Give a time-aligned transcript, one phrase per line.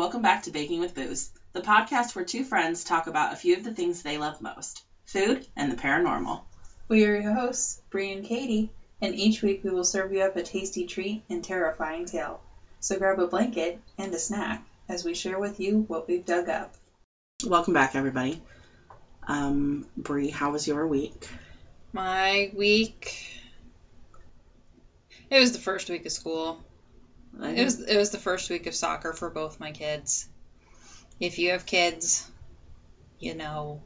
[0.00, 3.54] welcome back to Baking with Booze, the podcast where two friends talk about a few
[3.54, 6.40] of the things they love most food and the paranormal.
[6.88, 8.70] We are your hosts, Bree and Katie,
[9.02, 12.40] and each week we will serve you up a tasty treat and terrifying tale.
[12.80, 16.48] So grab a blanket and a snack as we share with you what we've dug
[16.48, 16.72] up.
[17.44, 18.40] Welcome back, everybody.
[19.28, 21.28] Um, Bree, how was your week?
[21.92, 23.22] My week.
[25.28, 26.58] It was the first week of school.
[27.38, 30.28] It was it was the first week of soccer for both my kids.
[31.18, 32.28] If you have kids,
[33.18, 33.82] you know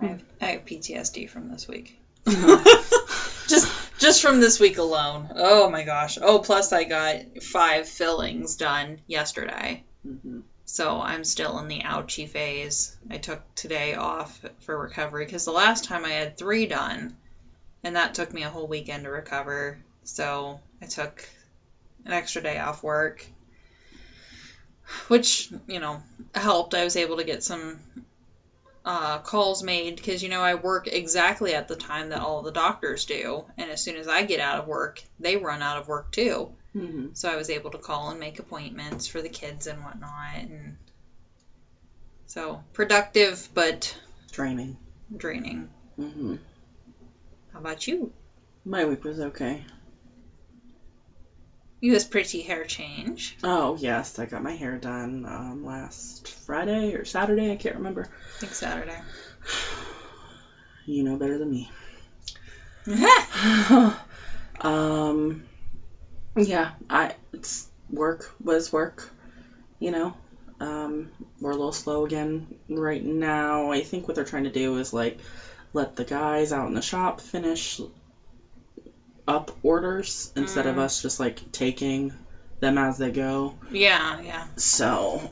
[0.00, 1.96] I have, I have PTSD from this week.
[2.26, 5.30] just just from this week alone.
[5.36, 6.18] Oh my gosh.
[6.20, 9.84] Oh, plus I got five fillings done yesterday.
[10.04, 12.96] hmm So I'm still in the ouchie phase.
[13.10, 17.16] I took today off for recovery because the last time I had three done,
[17.84, 19.78] and that took me a whole weekend to recover.
[20.04, 21.28] So I took
[22.04, 23.24] an extra day off work,
[25.08, 26.02] which, you know,
[26.34, 26.74] helped.
[26.74, 27.80] I was able to get some
[28.84, 32.50] uh, calls made because, you know, I work exactly at the time that all the
[32.50, 33.44] doctors do.
[33.56, 36.48] And as soon as I get out of work, they run out of work too.
[36.72, 40.36] hmm So I was able to call and make appointments for the kids and whatnot,
[40.36, 40.76] and
[42.26, 43.94] so productive but
[44.30, 44.78] draining.
[45.16, 45.68] draining.
[45.96, 46.36] hmm
[47.52, 48.10] How about you?
[48.64, 49.64] My week was okay.
[51.82, 53.34] You was pretty hair change.
[53.42, 58.06] Oh, yes, I got my hair done um, last Friday or Saturday, I can't remember.
[58.06, 58.98] I think Saturday.
[60.84, 61.70] You know better than me.
[64.60, 65.44] um,
[66.36, 69.08] yeah, I it's work was work.
[69.78, 70.16] You know,
[70.58, 71.08] um,
[71.40, 73.70] we're a little slow again right now.
[73.70, 75.18] I think what they're trying to do is like
[75.72, 77.80] let the guys out in the shop finish
[79.32, 80.78] up orders instead of Mm.
[80.78, 82.12] us just like taking
[82.60, 83.54] them as they go.
[83.70, 84.44] yeah, yeah.
[84.56, 85.30] So,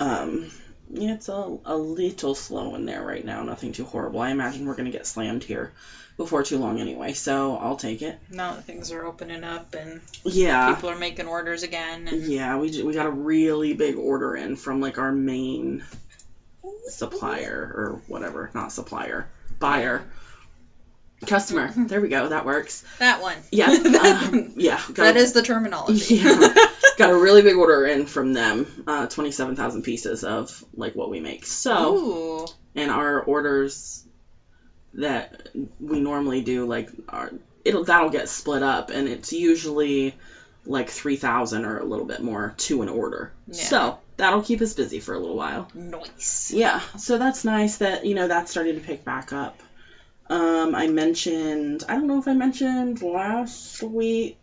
[0.00, 0.50] um,
[0.90, 3.42] yeah, it's a, a little slow in there right now.
[3.42, 4.20] Nothing too horrible.
[4.20, 5.70] I imagine we're going to get slammed here
[6.16, 8.16] before too long anyway, so I'll take it.
[8.30, 10.74] Now that things are opening up and Yeah.
[10.74, 12.08] people are making orders again.
[12.08, 15.82] And Yeah, we, we got a really big order in from like our main
[16.88, 19.26] supplier or whatever, not supplier,
[19.58, 20.02] buyer,
[21.26, 21.70] customer.
[21.76, 22.84] There we go, that works.
[22.98, 23.36] that one.
[23.50, 23.66] Yeah,
[24.32, 24.80] um, yeah.
[24.88, 26.16] got that a- is the terminology.
[26.22, 26.54] Yeah.
[26.96, 31.20] got a really big order in from them, uh, 27,000 pieces of like what we
[31.20, 31.46] make.
[31.46, 32.46] So, Ooh.
[32.74, 34.04] and our orders
[34.94, 35.48] that
[35.80, 37.30] we normally do like are
[37.64, 40.14] it'll that'll get split up and it's usually
[40.64, 43.54] like 3000 or a little bit more to an order Yeah.
[43.64, 46.50] so that'll keep us busy for a little while Nice.
[46.54, 49.60] yeah so that's nice that you know that's starting to pick back up
[50.28, 54.38] um i mentioned i don't know if i mentioned last week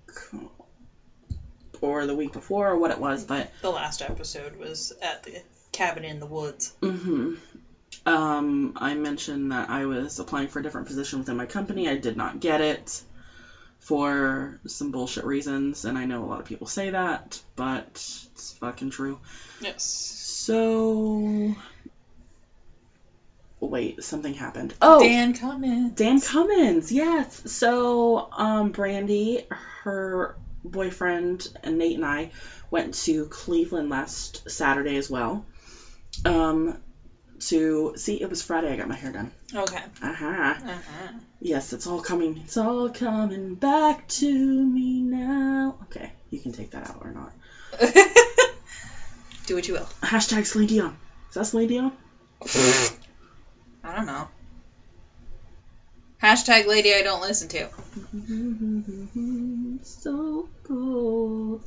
[1.82, 5.42] or the week before or what it was but The last episode was at the
[5.76, 6.74] cabin in the woods.
[6.82, 7.36] Mm-hmm.
[8.06, 11.90] Um, I mentioned that I was applying for a different position within my company.
[11.90, 13.02] I did not get it
[13.80, 18.56] for some bullshit reasons, and I know a lot of people say that, but it's
[18.60, 19.20] fucking true.
[19.62, 19.84] Yes.
[19.84, 21.56] So,
[23.60, 24.74] wait, something happened.
[24.82, 25.96] Oh, Dan Cummins.
[25.96, 27.42] Dan Cummins, yes.
[27.46, 29.42] So, um, Brandy,
[29.84, 30.34] her
[30.64, 32.30] boyfriend, and Nate and I
[32.72, 35.44] went to Cleveland last Saturday as well.
[36.24, 36.78] Um,
[37.40, 38.72] to see, it was Friday.
[38.72, 39.30] I got my hair done.
[39.54, 39.82] Okay.
[40.02, 40.54] Uh huh.
[40.66, 41.08] Uh-huh.
[41.42, 42.40] Yes, it's all coming.
[42.44, 45.76] It's all coming back to me now.
[45.84, 47.32] Okay, you can take that out or not.
[49.46, 49.88] Do what you will.
[50.02, 50.96] Hashtag Celine Dion.
[51.30, 51.92] Is that Celine Dion?
[53.86, 54.28] I don't know.
[56.22, 57.70] Hashtag lady I don't listen to.
[59.84, 61.62] so cold.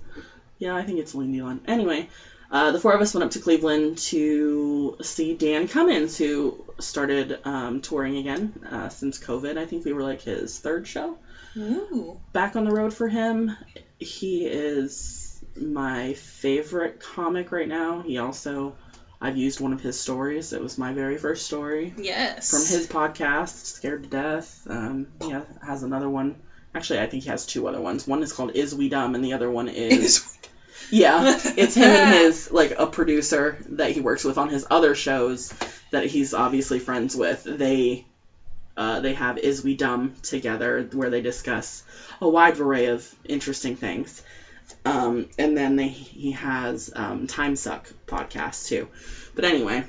[0.59, 1.61] Yeah, I think it's Celine Dion.
[1.67, 2.09] Anyway,
[2.51, 7.39] uh, the four of us went up to Cleveland to see Dan Cummins, who started
[7.45, 9.57] um, touring again uh, since COVID.
[9.57, 11.17] I think we were like his third show
[11.57, 12.19] Ooh.
[12.33, 13.53] back on the road for him.
[13.99, 18.01] He is my favorite comic right now.
[18.01, 18.75] He also,
[19.21, 20.53] I've used one of his stories.
[20.53, 22.51] It was my very first story Yes.
[22.51, 24.67] from his podcast, Scared to Death.
[24.69, 26.37] Um, he ha- has another one.
[26.75, 28.07] Actually, I think he has two other ones.
[28.07, 30.21] One is called Is We Dumb, and the other one is
[30.91, 34.95] yeah, it's him and his like a producer that he works with on his other
[34.95, 35.53] shows
[35.91, 37.43] that he's obviously friends with.
[37.43, 38.05] They
[38.77, 41.83] uh, they have Is We Dumb together, where they discuss
[42.21, 44.23] a wide array of interesting things.
[44.85, 48.89] Um, and then they, he has um, Time Suck podcast too.
[49.35, 49.85] But anyway,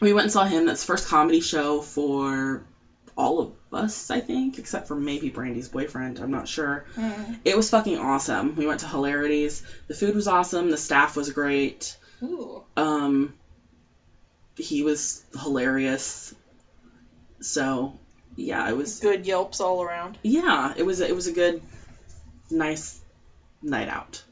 [0.00, 0.66] we went and saw him.
[0.66, 2.64] That's first comedy show for
[3.16, 6.18] all of us, I think, except for maybe Brandy's boyfriend.
[6.18, 6.86] I'm not sure.
[6.96, 7.38] Mm.
[7.44, 8.56] It was fucking awesome.
[8.56, 9.62] We went to Hilarities.
[9.88, 10.70] The food was awesome.
[10.70, 11.96] The staff was great.
[12.22, 12.62] Ooh.
[12.76, 13.34] Um,
[14.56, 16.34] he was hilarious.
[17.40, 17.98] So,
[18.36, 20.16] yeah, it was Good yelps all around.
[20.22, 21.60] yeah, it was it was a good,
[22.50, 23.01] nice
[23.62, 24.22] night out.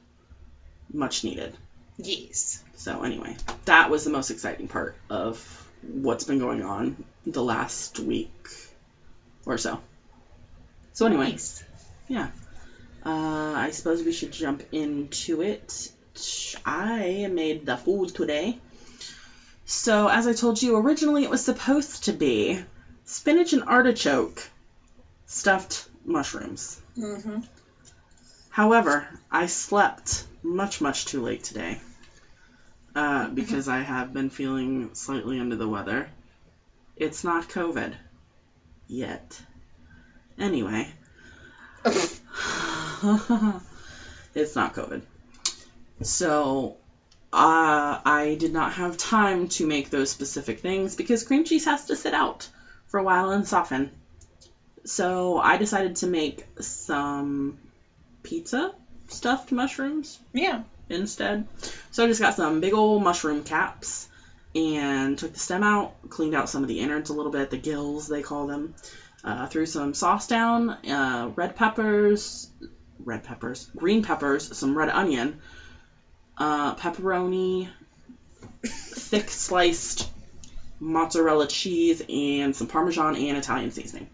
[0.92, 1.56] Much needed.
[1.98, 2.62] Yes.
[2.76, 3.36] So anyway,
[3.66, 5.38] that was the most exciting part of
[5.82, 8.48] what's been going on the last week
[9.46, 9.80] or so.
[10.92, 11.62] So anyway, Nice.
[12.10, 12.28] uh,
[13.04, 15.92] I suppose we should jump into it.
[16.66, 18.58] I made the food today.
[19.64, 22.62] So as I told you, originally it was supposed to be
[23.04, 24.42] spinach and artichoke
[25.26, 26.80] stuffed mushrooms.
[26.98, 27.40] Mm-hmm.
[28.60, 31.80] However, I slept much, much too late today
[32.94, 36.10] uh, because I have been feeling slightly under the weather.
[36.94, 37.94] It's not COVID.
[38.86, 39.40] Yet.
[40.38, 40.92] Anyway.
[41.86, 42.04] it's
[44.54, 45.00] not COVID.
[46.02, 46.76] So,
[47.32, 51.86] uh, I did not have time to make those specific things because cream cheese has
[51.86, 52.46] to sit out
[52.88, 53.90] for a while and soften.
[54.84, 57.56] So, I decided to make some
[58.22, 58.70] pizza
[59.08, 60.60] stuffed mushrooms Yeah.
[60.88, 61.44] instead.
[61.90, 64.06] So I just got some big old mushroom caps
[64.54, 67.56] and took the stem out, cleaned out some of the innards a little bit, the
[67.56, 68.72] gills they call them.
[69.22, 72.48] Uh, threw some sauce down, uh, red peppers,
[73.04, 75.34] red peppers, green peppers, some red onion,
[76.38, 77.68] uh, pepperoni,
[78.64, 80.08] thick sliced
[80.80, 84.06] mozzarella cheese, and some parmesan and Italian seasoning.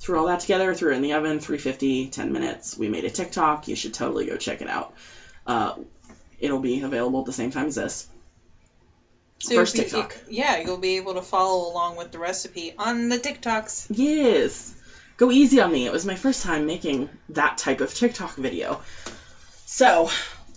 [0.00, 2.76] Threw all that together, threw it in the oven, 350, 10 minutes.
[2.76, 3.68] We made a TikTok.
[3.68, 4.94] You should totally go check it out.
[5.46, 5.74] Uh,
[6.38, 8.08] it'll be available at the same time as this.
[9.40, 10.16] So First be- TikTok.
[10.30, 13.88] yeah, you'll be able to follow along with the recipe on the TikToks.
[13.90, 14.74] Yes.
[15.18, 15.86] Go easy on me.
[15.86, 18.80] It was my first time making that type of TikTok video.
[19.66, 20.08] So,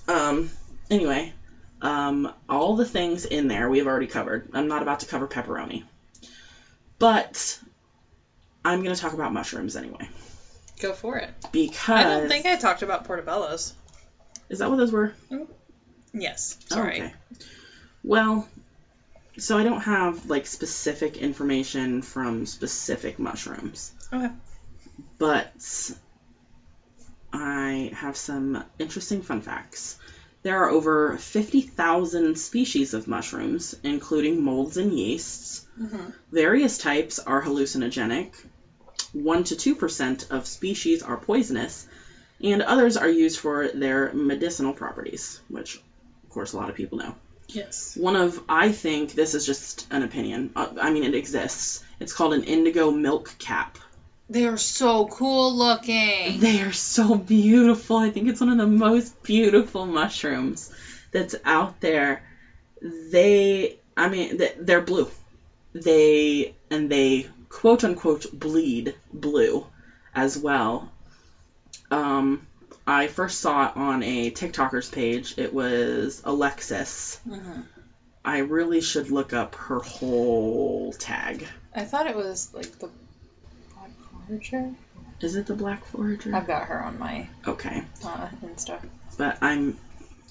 [0.07, 0.49] um,
[0.89, 1.33] anyway,
[1.81, 4.49] um, all the things in there we have already covered.
[4.53, 5.83] I'm not about to cover pepperoni.
[6.97, 7.59] But
[8.65, 10.07] I'm going to talk about mushrooms anyway.
[10.81, 11.29] Go for it.
[11.51, 11.89] Because.
[11.89, 13.73] I don't think I talked about portobellos.
[14.49, 15.13] Is that what those were?
[16.13, 16.57] Yes.
[16.71, 17.13] Oh, okay.
[18.03, 18.47] Well,
[19.37, 23.91] so I don't have like specific information from specific mushrooms.
[24.11, 24.29] Okay.
[25.17, 25.91] But
[27.31, 29.97] I have some interesting fun facts.
[30.43, 35.65] There are over 50,000 species of mushrooms, including molds and yeasts.
[35.81, 36.09] Mm-hmm.
[36.31, 38.33] Various types are hallucinogenic.
[39.13, 41.87] 1 to 2% of species are poisonous,
[42.41, 45.77] and others are used for their medicinal properties, which,
[46.23, 47.15] of course, a lot of people know.
[47.47, 47.95] Yes.
[47.95, 50.51] One of, I think, this is just an opinion.
[50.55, 51.83] Uh, I mean, it exists.
[51.99, 53.77] It's called an indigo milk cap.
[54.29, 56.39] They are so cool looking.
[56.39, 57.97] They are so beautiful.
[57.97, 60.71] I think it's one of the most beautiful mushrooms
[61.11, 62.23] that's out there.
[62.81, 65.09] They, I mean, they're blue.
[65.73, 69.63] They, and they quote unquote bleed blue
[70.13, 70.89] as well.
[71.91, 72.41] Um,
[72.85, 75.35] I first saw it on a TikToker's page.
[75.37, 77.19] It was Alexis.
[77.27, 77.61] Mm-hmm.
[78.25, 81.45] I really should look up her whole tag.
[81.75, 82.89] I thought it was like the
[83.75, 83.91] Black
[84.27, 84.73] Forager.
[85.21, 86.35] Is it the Black Forager?
[86.35, 87.83] I've got her on my Okay.
[88.03, 88.79] uh, Insta.
[89.17, 89.75] but I'm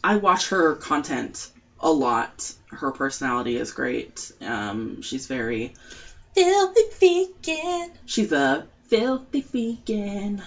[0.02, 1.48] I watch her content
[1.80, 2.52] a lot.
[2.70, 4.32] Her personality is great.
[4.40, 5.72] Um, she's very
[6.34, 7.90] Filthy vegan.
[8.06, 10.42] she's a filthy vegan.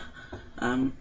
[0.60, 0.94] Um,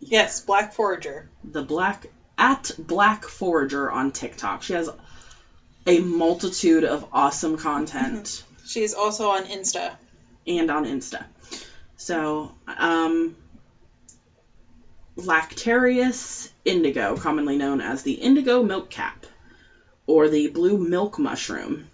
[0.00, 1.28] Yes, Black Forager.
[1.44, 2.06] the black
[2.36, 4.62] at Black Forager on TikTok.
[4.62, 4.88] She has
[5.86, 9.96] a multitude of awesome content She's also on Insta.
[10.46, 11.24] and on Insta.
[11.96, 13.34] So, um,
[15.16, 19.26] Lactarius indigo, commonly known as the indigo milk cap,
[20.06, 21.88] or the blue milk mushroom.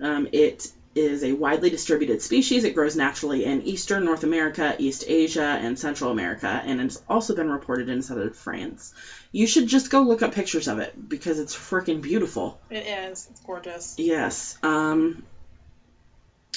[0.00, 2.64] Um, it is a widely distributed species.
[2.64, 7.34] It grows naturally in eastern North America, East Asia, and Central America, and it's also
[7.34, 8.92] been reported in southern France.
[9.32, 12.58] You should just go look up pictures of it because it's freaking beautiful.
[12.70, 13.26] It is.
[13.30, 13.94] It's gorgeous.
[13.98, 14.56] Yes.
[14.62, 15.22] Um,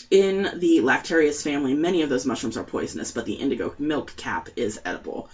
[0.09, 4.49] in the Lactarius family, many of those mushrooms are poisonous, but the indigo milk cap
[4.55, 5.27] is edible.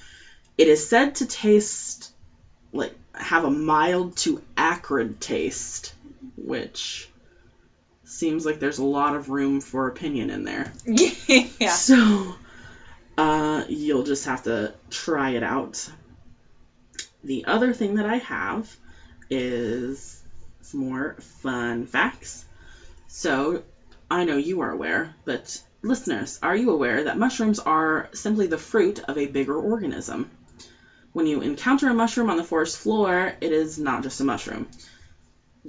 [0.58, 2.12] It is said to taste
[2.72, 5.94] like have a mild to acrid taste,
[6.38, 7.09] which
[8.10, 10.72] seems like there's a lot of room for opinion in there.
[11.60, 11.70] yeah.
[11.70, 12.36] So,
[13.18, 15.88] uh, you'll just have to try it out.
[17.24, 18.76] The other thing that I have
[19.30, 20.22] is
[20.62, 22.46] some more fun facts.
[23.08, 23.62] So,
[24.10, 28.58] I know you are aware, but listeners, are you aware that mushrooms are simply the
[28.58, 30.28] fruit of a bigger organism?
[31.12, 34.68] When you encounter a mushroom on the forest floor, it is not just a mushroom.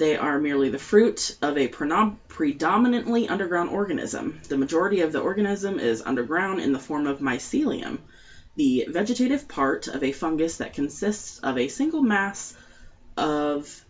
[0.01, 4.41] They are merely the fruit of a predominantly underground organism.
[4.49, 7.99] The majority of the organism is underground in the form of mycelium,
[8.57, 12.55] the vegetative part of a fungus that consists of a single mass
[13.19, 13.85] of.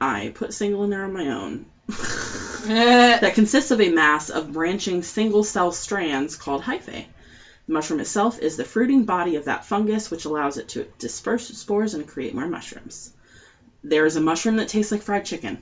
[0.00, 1.64] I put single in there on my own.
[2.66, 7.06] that consists of a mass of branching single cell strands called hyphae.
[7.68, 11.46] The mushroom itself is the fruiting body of that fungus, which allows it to disperse
[11.46, 13.12] spores and create more mushrooms.
[13.82, 15.58] There is a mushroom that tastes like fried chicken.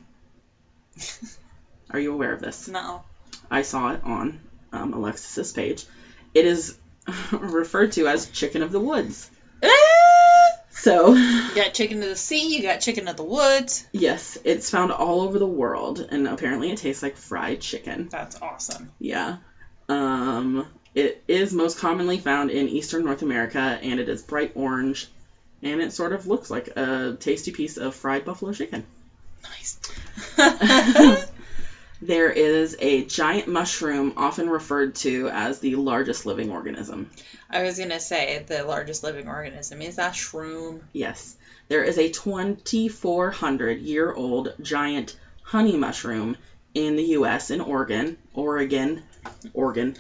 [1.90, 2.68] Are you aware of this?
[2.68, 3.02] No.
[3.50, 4.40] I saw it on
[4.72, 5.84] um, Alexis's page.
[6.34, 6.74] It is
[7.32, 9.30] referred to as chicken of the woods.
[10.70, 13.84] So, You got chicken of the sea, you got chicken of the woods.
[13.92, 18.08] yes, it's found all over the world, and apparently it tastes like fried chicken.
[18.10, 18.90] That's awesome.
[19.00, 19.36] Yeah.
[19.88, 25.08] Um, it is most commonly found in eastern North America, and it is bright orange,
[25.62, 28.84] and it sort of looks like a tasty piece of fried buffalo chicken.
[29.42, 31.26] Nice.
[32.02, 37.10] There is a giant mushroom, often referred to as the largest living organism.
[37.48, 40.80] I was gonna say the largest living organism is that shroom.
[40.92, 41.36] Yes.
[41.68, 46.36] There is a 2,400 year old giant honey mushroom
[46.74, 47.50] in the U.S.
[47.50, 49.02] in Oregon, Oregon,
[49.54, 49.96] Oregon,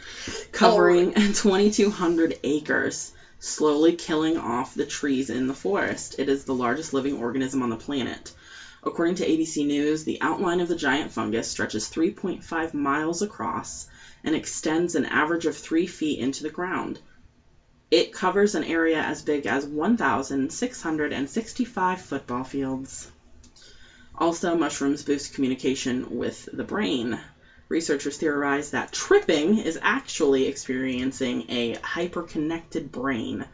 [0.52, 6.16] covering 2,200 acres, slowly killing off the trees in the forest.
[6.18, 8.32] It is the largest living organism on the planet.
[8.82, 13.86] According to ABC News, the outline of the giant fungus stretches 3.5 miles across
[14.22, 17.00] and extends an average of 3 feet into the ground.
[17.90, 23.08] It covers an area as big as 1,665 football fields.
[24.18, 27.18] Also, mushrooms boost communication with the brain.
[27.68, 33.44] Researchers theorize that tripping is actually experiencing a hyperconnected brain.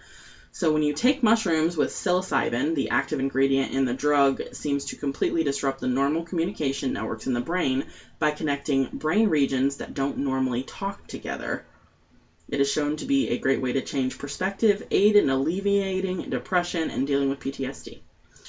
[0.55, 4.97] So, when you take mushrooms with psilocybin, the active ingredient in the drug seems to
[4.97, 7.85] completely disrupt the normal communication networks in the brain
[8.19, 11.63] by connecting brain regions that don't normally talk together.
[12.51, 16.91] It is shown to be a great way to change perspective, aid in alleviating depression,
[16.91, 18.01] and dealing with PTSD.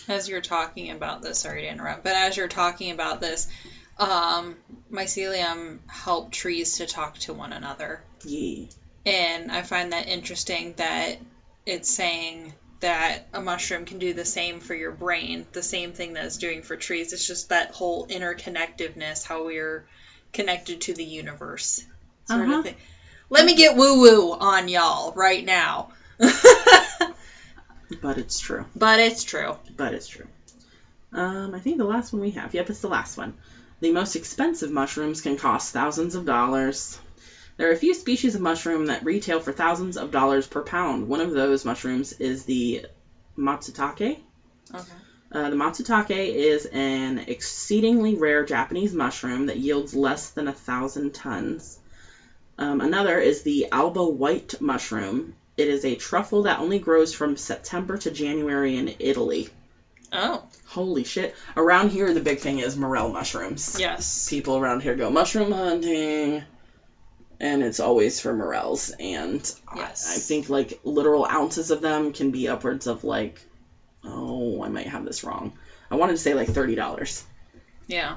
[0.10, 3.48] As you're talking about this, sorry to interrupt, but as you're talking about this,
[3.98, 4.56] um,
[4.92, 8.02] mycelium help trees to talk to one another.
[8.24, 8.66] Yeah.
[9.06, 11.18] And I find that interesting that
[11.66, 16.14] it's saying that a mushroom can do the same for your brain, the same thing
[16.14, 17.14] that it's doing for trees.
[17.14, 19.84] It's just that whole interconnectedness, how we're
[20.34, 21.82] connected to the universe.
[22.26, 22.58] Sort Uh-huh.
[22.58, 22.76] of thing.
[23.30, 25.88] Let me get woo woo on y'all right now.
[28.02, 28.66] But it's true.
[28.76, 29.56] but it's true.
[29.78, 30.28] But it's true.
[31.14, 32.54] Um, I think the last one we have.
[32.54, 33.34] Yep, it's the last one.
[33.84, 36.98] The most expensive mushrooms can cost thousands of dollars.
[37.58, 41.10] There are a few species of mushroom that retail for thousands of dollars per pound.
[41.10, 42.86] One of those mushrooms is the
[43.38, 44.22] matsutake.
[44.74, 44.94] Okay.
[45.34, 51.14] Uh, the matsutake is an exceedingly rare Japanese mushroom that yields less than a thousand
[51.14, 51.78] tons.
[52.58, 55.34] Um, another is the alba white mushroom.
[55.58, 59.50] It is a truffle that only grows from September to January in Italy.
[60.14, 60.42] Oh,
[60.74, 61.36] Holy shit.
[61.56, 63.78] Around here, the big thing is morel mushrooms.
[63.80, 64.28] yes.
[64.28, 66.44] People around here go mushroom hunting,
[67.40, 68.92] and it's always for morels.
[69.00, 73.40] And I- I, think like literal ounces of them can be upwards of like,
[74.04, 75.54] oh, I might have this wrong.
[75.92, 77.24] I wanted to say like $30,
[77.88, 78.16] Yeah.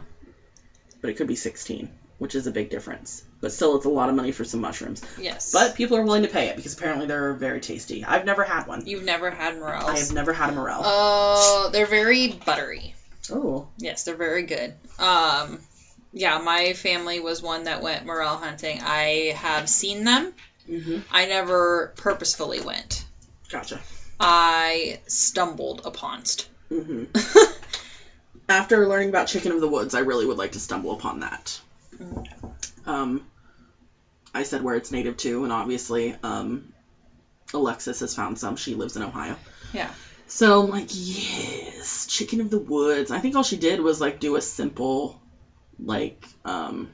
[1.03, 3.23] but it could be 16 which is a big difference.
[3.41, 5.03] But still, it's a lot of money for some mushrooms.
[5.21, 5.53] Yes.
[5.53, 8.03] But people are willing to pay it because apparently they're very tasty.
[8.03, 8.83] I've never had one.
[8.87, 9.85] you've never had morels.
[9.89, 10.81] I have never had a morel.
[10.85, 12.95] Oh, they're very buttery.
[13.31, 13.67] oh.
[13.79, 14.75] Yes, they're very good.
[14.99, 15.61] Um,
[16.13, 18.81] yeah, my family was one that went morel hunting.
[18.83, 20.33] I have seen them.
[20.67, 23.05] hmm I never purposefully went.
[23.51, 23.81] Gotcha.
[24.19, 26.45] I stumbled uponst.
[26.71, 27.05] hmm
[28.49, 31.61] After learning about Chicken of the Woods, I really would like to stumble upon that.
[32.87, 33.23] Um,
[34.35, 36.73] I said where it's native to, and obviously, um,
[37.55, 38.57] Alexis has found some.
[38.57, 39.37] She lives in Ohio.
[39.73, 39.91] Yeah.
[40.27, 43.11] So I'm like, yes, Chicken of the Woods.
[43.11, 45.19] I think all she did was like do a simple,
[45.79, 46.89] like, um,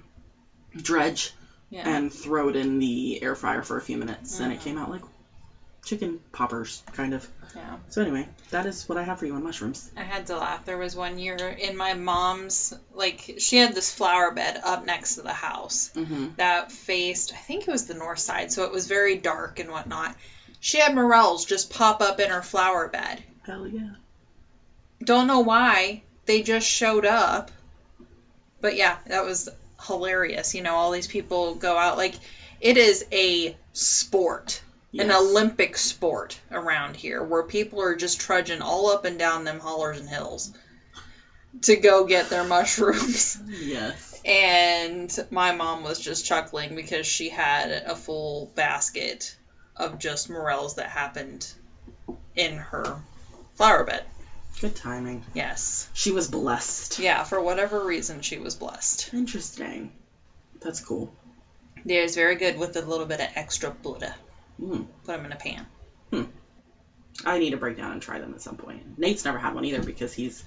[0.76, 1.30] dredge
[1.70, 1.88] Yeah.
[1.88, 4.62] and throw it in the air fryer for a few minutes, and it Mhm.
[4.64, 5.02] came out like
[5.84, 7.28] chicken poppers, kind of.
[7.56, 7.76] yeah.
[7.88, 9.90] So anyway, that is what I have for you on mushrooms.
[9.96, 10.64] I had to laugh.
[10.64, 15.16] There was one year in my mom's, like, she had this flower bed up next
[15.16, 15.90] to the house.
[15.94, 16.28] Mm-hmm.
[16.36, 19.70] that faced, I think it was the north side, so it was very dark and
[19.70, 20.16] whatnot.
[20.60, 23.22] She had morels just pop up in her flower bed.
[23.42, 23.90] Hell yeah.
[25.02, 26.02] Don't know why.
[26.26, 27.50] They just showed up.
[28.60, 29.48] But yeah, that was
[29.84, 30.54] hilarious.
[30.54, 31.96] You know, all these people go out.
[31.96, 32.14] Like,
[32.60, 34.62] it is a sport,
[34.98, 39.58] an Olympic sport around here where people are just trudging all up and down them
[39.60, 40.52] hollers and hills.
[41.62, 43.38] to go get their mushrooms.
[43.48, 44.20] Yes.
[44.24, 49.34] And my mom was just chuckling because she had a full basket
[49.76, 51.50] of just morels that happened
[52.36, 52.96] in her
[53.54, 54.04] flower bed.
[54.60, 55.24] Good timing.
[55.34, 55.88] Yes.
[55.94, 56.98] She was blessed.
[56.98, 59.12] Yeah, for whatever reason, she was blessed.
[59.12, 59.92] Interesting.
[60.60, 61.12] That's cool.
[61.84, 64.14] It is very good with a little bit of extra butter.
[64.62, 64.86] Mm.
[65.04, 65.66] Put them in a pan.
[66.10, 66.22] Hmm.
[67.24, 68.98] I need to break down and try them at some point.
[68.98, 70.42] Nate's never had one either because he's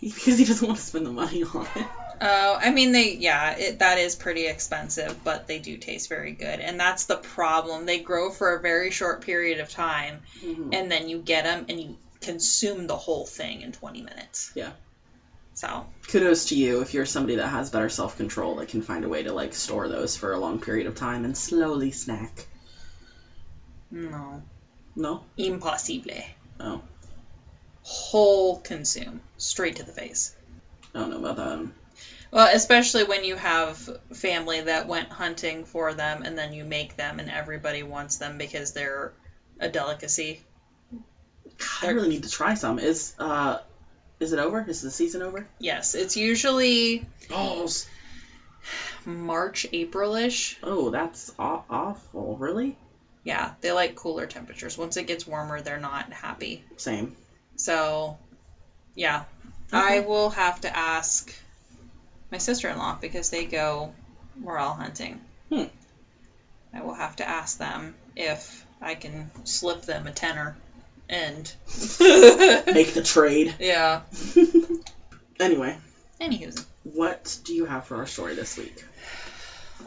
[0.00, 1.86] he, because he doesn't want to spend the money on it.
[2.20, 6.32] Oh, I mean they yeah, it, that is pretty expensive, but they do taste very
[6.32, 6.60] good.
[6.60, 7.84] And that's the problem.
[7.84, 10.74] They grow for a very short period of time Mhm.
[10.74, 14.52] and then you get them and you consume the whole thing in 20 minutes.
[14.54, 14.70] Yeah.
[15.54, 19.04] So, Kudos to you if you're somebody that has better self control that can find
[19.04, 22.46] a way to like store those for a long period of time and slowly snack.
[23.92, 24.42] No.
[24.96, 25.20] No?
[25.36, 26.12] Impossible.
[26.58, 26.80] Oh.
[27.82, 29.20] Whole consume.
[29.36, 30.34] Straight to the face.
[30.94, 31.70] I don't know about that.
[32.30, 33.76] Well, especially when you have
[34.14, 38.38] family that went hunting for them and then you make them and everybody wants them
[38.38, 39.12] because they're
[39.60, 40.40] a delicacy.
[41.82, 42.78] I really need to try some.
[42.78, 43.58] Is uh
[44.20, 44.64] is it over?
[44.66, 45.46] Is the season over?
[45.58, 47.68] Yes, it's usually Oh,
[49.04, 50.58] March, April-ish.
[50.62, 52.36] oh, that's aw- awful.
[52.36, 52.76] Really?
[53.24, 54.76] Yeah, they like cooler temperatures.
[54.76, 56.64] Once it gets warmer, they're not happy.
[56.76, 57.14] Same.
[57.56, 58.18] So,
[58.94, 59.24] yeah,
[59.72, 59.80] Okay.
[59.96, 61.32] I will have to ask
[62.30, 63.94] my sister-in-law because they go
[64.36, 65.20] morel hunting.
[65.50, 65.64] Hmm.
[66.74, 70.56] I will have to ask them if I can slip them a tenner
[71.08, 71.50] and
[72.00, 73.54] Make the trade.
[73.60, 74.00] yeah.
[75.40, 75.78] anyway,
[76.20, 78.84] Anywho, what do you have for our story this week?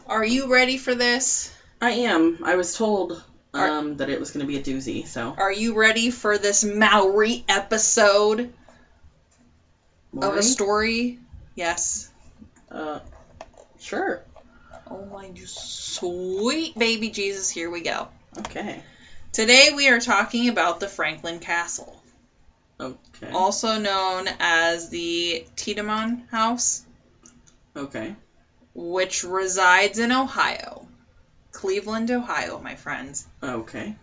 [0.08, 1.52] are you ready for this?
[1.86, 2.40] I am.
[2.44, 5.36] I was told um, that it was going to be a doozy, so.
[5.38, 8.52] Are you ready for this Maori episode
[10.20, 11.20] of a story?
[11.54, 12.10] Yes.
[12.72, 13.02] Uh,
[13.80, 14.24] sure.
[14.90, 18.08] Oh my sweet baby Jesus, here we go.
[18.40, 18.82] Okay.
[19.32, 22.02] Today we are talking about the Franklin Castle,
[22.80, 23.30] Okay.
[23.32, 26.84] also known as the Tiedemann House,
[27.76, 28.16] Okay.
[28.74, 30.85] which resides in Ohio.
[31.66, 33.26] Cleveland, Ohio, my friends.
[33.42, 33.96] Okay.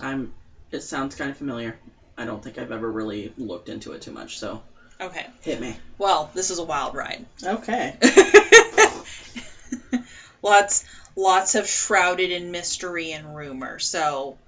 [0.00, 0.32] I'm.
[0.70, 1.76] It sounds kind of familiar.
[2.16, 4.62] I don't think I've ever really looked into it too much, so
[5.00, 5.26] Okay.
[5.40, 5.76] hit me.
[5.98, 7.26] Well, this is a wild ride.
[7.42, 7.96] Okay.
[10.42, 10.84] lots
[11.16, 13.80] lots of shrouded in mystery and rumor.
[13.80, 14.38] So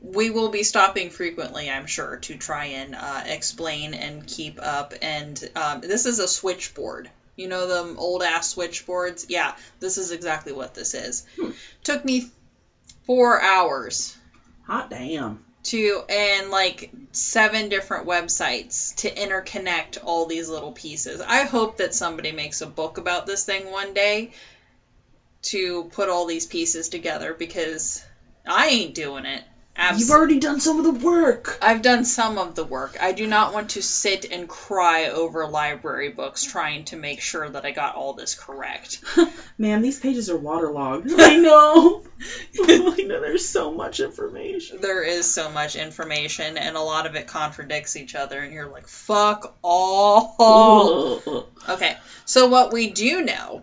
[0.00, 4.94] we will be stopping frequently, I'm sure, to try and uh, explain and keep up.
[5.00, 7.08] And um, this is a switchboard.
[7.36, 9.26] You know them old ass switchboards?
[9.28, 11.24] Yeah, this is exactly what this is.
[11.36, 11.50] Hmm.
[11.82, 12.26] Took me
[13.06, 14.16] four hours
[14.66, 15.42] Hot damn.
[15.64, 21.20] to and like seven different websites to interconnect all these little pieces.
[21.20, 24.30] I hope that somebody makes a book about this thing one day
[25.42, 28.02] to put all these pieces together because
[28.46, 29.42] I ain't doing it.
[29.74, 31.58] Abs- You've already done some of the work.
[31.62, 32.98] I've done some of the work.
[33.00, 37.48] I do not want to sit and cry over library books trying to make sure
[37.48, 39.02] that I got all this correct.
[39.58, 41.10] Man, these pages are waterlogged.
[41.18, 42.04] I know.
[42.60, 43.20] I know.
[43.20, 44.80] There's so much information.
[44.82, 48.68] There is so much information and a lot of it contradicts each other and you're
[48.68, 51.22] like, fuck all.
[51.26, 51.46] Ugh.
[51.70, 53.62] Okay, so what we do know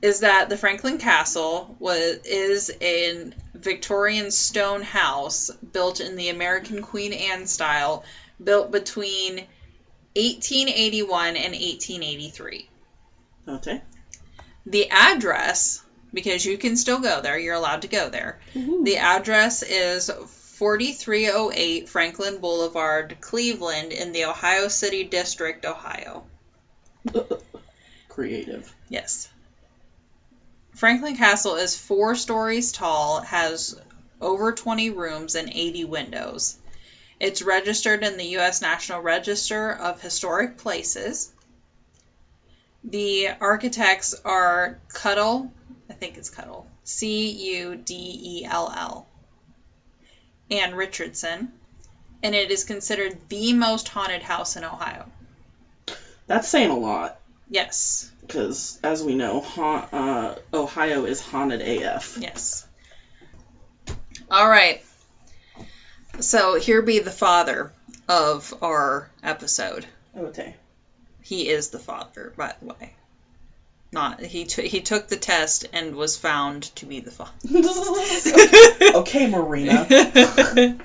[0.00, 6.82] is that the Franklin Castle was is an Victorian stone house built in the American
[6.82, 8.04] Queen Anne style,
[8.42, 9.36] built between
[10.14, 12.68] 1881 and 1883.
[13.48, 13.82] Okay.
[14.66, 18.38] The address, because you can still go there, you're allowed to go there.
[18.54, 18.84] Woohoo.
[18.84, 26.24] The address is 4308 Franklin Boulevard, Cleveland, in the Ohio City District, Ohio.
[28.08, 28.72] Creative.
[28.88, 29.31] Yes.
[30.74, 33.78] Franklin Castle is four stories tall, has
[34.20, 36.56] over 20 rooms and 80 windows.
[37.20, 38.62] It's registered in the U.S.
[38.62, 41.30] National Register of Historic Places.
[42.84, 45.52] The architects are Cuddle,
[45.88, 49.06] I think it's Cuddle, C U D E L L,
[50.50, 51.52] and Richardson,
[52.22, 55.06] and it is considered the most haunted house in Ohio.
[56.26, 57.20] That's saying a lot.
[57.48, 62.18] Yes, Because, as we know, ha- uh, Ohio is haunted AF.
[62.20, 62.66] Yes.
[64.30, 64.82] All right.
[66.20, 67.72] So here be the father
[68.08, 69.86] of our episode.
[70.16, 70.54] Okay.
[71.22, 72.94] He is the father, by the way.
[73.92, 74.44] Not he.
[74.44, 77.32] T- he took the test and was found to be the father.
[79.00, 79.86] okay, Marina.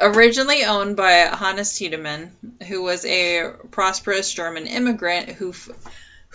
[0.00, 2.30] Originally owned by Hannes Tiedemann,
[2.68, 5.70] who was a prosperous German immigrant who f-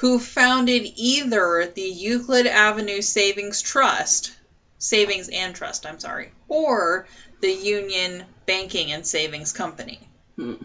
[0.01, 4.33] who founded either the Euclid Avenue Savings Trust,
[4.79, 7.07] Savings and Trust, I'm sorry, or
[7.39, 9.99] the Union Banking and Savings Company.
[10.37, 10.55] Hmm.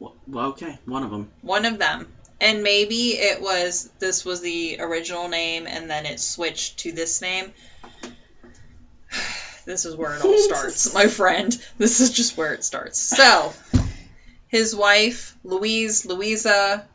[0.00, 1.30] Well, okay, one of them.
[1.42, 2.12] One of them.
[2.40, 7.22] And maybe it was this was the original name and then it switched to this
[7.22, 7.52] name.
[9.66, 11.56] This is where it all starts, my friend.
[11.78, 12.98] This is just where it starts.
[12.98, 13.52] So,
[14.48, 16.88] his wife, Louise, Louisa,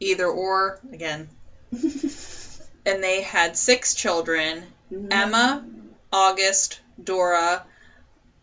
[0.00, 1.28] either or, again.
[1.72, 5.08] and they had six children mm-hmm.
[5.10, 5.64] Emma,
[6.12, 7.64] August, Dora,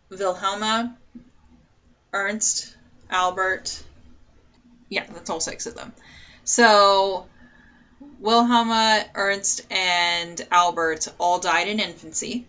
[0.09, 0.95] Wilhelma,
[2.13, 2.75] Ernst,
[3.09, 3.83] Albert.
[4.89, 5.93] Yeah, that's all six of them.
[6.43, 7.27] So,
[8.19, 12.45] Wilhelma, Ernst, and Albert all died in infancy.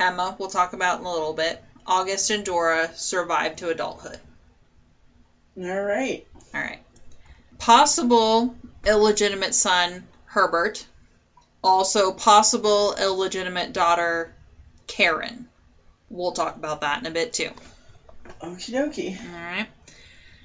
[0.00, 1.62] Emma, we'll talk about in a little bit.
[1.86, 4.18] August and Dora survived to adulthood.
[5.58, 6.26] All right.
[6.54, 6.83] All right.
[7.64, 10.84] Possible illegitimate son, Herbert.
[11.62, 14.34] Also, possible illegitimate daughter,
[14.86, 15.48] Karen.
[16.10, 17.48] We'll talk about that in a bit too.
[18.42, 19.18] Okie dokie.
[19.18, 19.66] All right.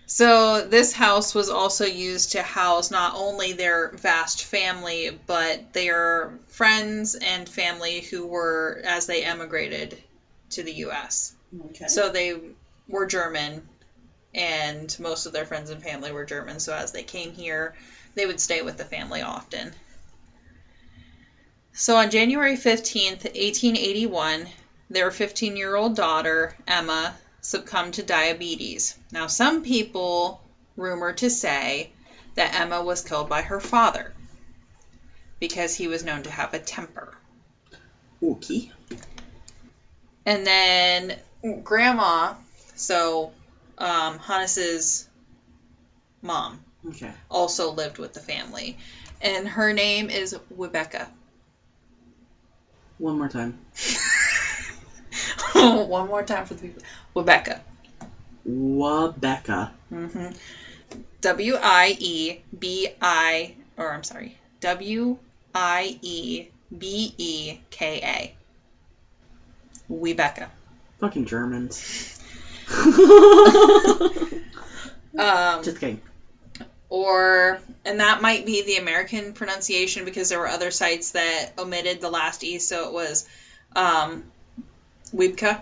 [0.06, 6.40] So this house was also used to house not only their vast family, but their
[6.48, 10.02] friends and family who were as they emigrated
[10.52, 11.34] to the U.S.
[11.72, 11.88] Okay.
[11.88, 12.40] So they
[12.88, 13.68] were German,
[14.34, 16.60] and most of their friends and family were German.
[16.60, 17.76] So as they came here,
[18.16, 19.74] they would stay with the family often.
[21.74, 24.48] So on January 15th, 1881,
[24.90, 28.96] their 15 year old daughter, Emma, succumbed to diabetes.
[29.12, 30.42] Now, some people
[30.76, 31.92] rumor to say
[32.36, 34.14] that Emma was killed by her father
[35.40, 37.16] because he was known to have a temper.
[38.22, 38.72] Okay.
[40.26, 41.18] And then
[41.64, 42.34] grandma,
[42.76, 43.32] so
[43.80, 45.08] um, Hannes's
[46.22, 47.12] mom, Okay.
[47.30, 48.76] also lived with the family,
[49.22, 51.08] and her name is Rebecca.
[52.98, 53.56] One more time.
[55.54, 56.82] One more time for the people.
[57.16, 57.60] Rebecca.
[58.48, 59.70] Wabecca.
[59.90, 60.30] hmm
[61.22, 65.18] W I E B I, or I'm sorry, W
[65.54, 66.46] I E
[66.78, 68.32] B E K A.
[69.90, 70.50] Rebecca.
[71.00, 72.19] Fucking Germans.
[75.18, 76.02] Um, Just kidding.
[76.88, 82.00] or and that might be the American pronunciation because there were other sites that omitted
[82.00, 83.28] the last e, so it was
[83.76, 84.24] um,
[85.14, 85.62] Wibka.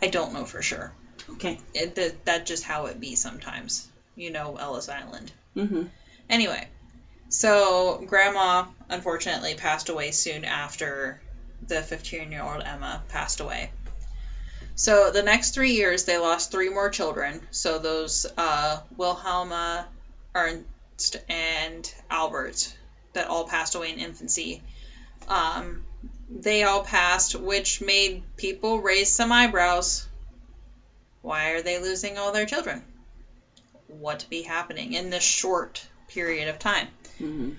[0.00, 0.92] I don't know for sure.
[1.30, 1.58] Okay.
[1.74, 3.86] It, that that just how it be sometimes.
[4.16, 5.30] You know, Ellis Island.
[5.56, 5.82] Mm-hmm.
[6.30, 6.66] Anyway,
[7.28, 11.20] so grandma unfortunately passed away soon after
[11.66, 13.70] the 15 year old Emma passed away.
[14.80, 17.46] So the next three years, they lost three more children.
[17.50, 19.86] So those uh, Wilhelma,
[20.34, 22.74] Ernst, and Albert
[23.12, 24.62] that all passed away in infancy.
[25.28, 25.84] Um,
[26.30, 30.08] they all passed, which made people raise some eyebrows.
[31.20, 32.82] Why are they losing all their children?
[33.88, 36.88] What be happening in this short period of time?
[37.20, 37.50] Mm-hmm.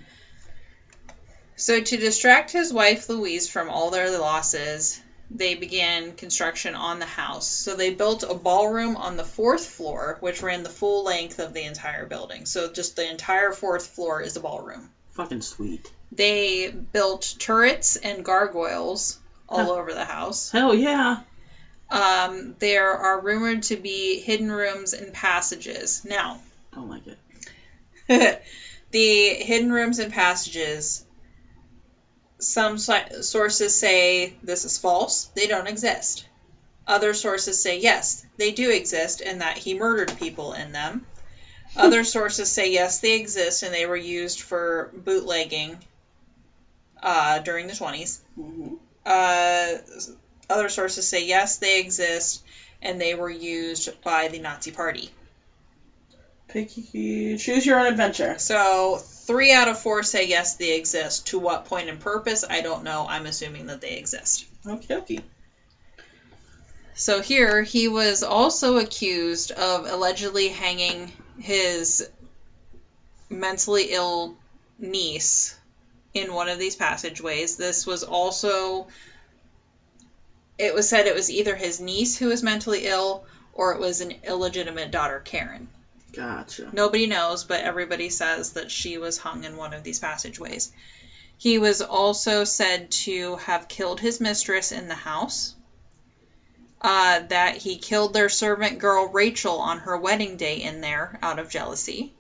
[1.56, 5.00] So, to distract his wife Louise from all their losses,
[5.34, 7.48] they began construction on the house.
[7.48, 11.54] So, they built a ballroom on the fourth floor, which ran the full length of
[11.54, 12.46] the entire building.
[12.46, 14.90] So, just the entire fourth floor is a ballroom.
[15.12, 15.90] Fucking sweet.
[16.12, 19.18] They built turrets and gargoyles
[19.48, 19.80] all Huh.
[19.80, 20.52] over the house.
[20.52, 21.18] Hell yeah.
[21.90, 26.02] Um, there are rumored to be hidden rooms and passages.
[26.06, 26.40] Now,
[26.74, 27.18] Don't like it.
[28.92, 31.04] the hidden rooms and passages
[32.42, 36.26] some sources say this is false they don't exist
[36.88, 41.06] other sources say yes they do exist and that he murdered people in them
[41.78, 45.80] other sources say yes they exist and they were used for bootlegging
[47.04, 48.74] uh, during the 20s Mm-hmm.
[49.06, 49.78] uh,
[50.50, 52.42] other sources say yes they exist
[52.82, 55.10] and they were used by the nazi party
[56.48, 58.36] Pick, choose your own adventure.
[58.38, 59.00] So
[59.32, 61.28] three out of four say yes, they exist.
[61.28, 63.06] To what point and purpose, I don't know.
[63.08, 64.46] I'm assuming that they exist.
[64.68, 64.96] Okay.
[64.96, 65.22] dokie.
[66.96, 72.10] So here, he was also accused of allegedly hanging his
[73.30, 74.36] mentally ill
[74.78, 75.58] niece
[76.14, 77.56] in one of these passageways.
[77.56, 78.88] This was also.
[80.58, 84.02] It was said it was either his niece who was mentally ill or it was
[84.02, 85.70] an illegitimate daughter, Karen.
[86.12, 86.70] Gotcha.
[86.74, 90.72] Nobody knows, but everybody says that she was hung in one of these passageways.
[91.38, 95.56] He was also said to have killed his mistress in the house.
[96.82, 101.38] Uh, that he killed their servant girl Rachel on her wedding day in there out
[101.38, 102.12] of jealousy.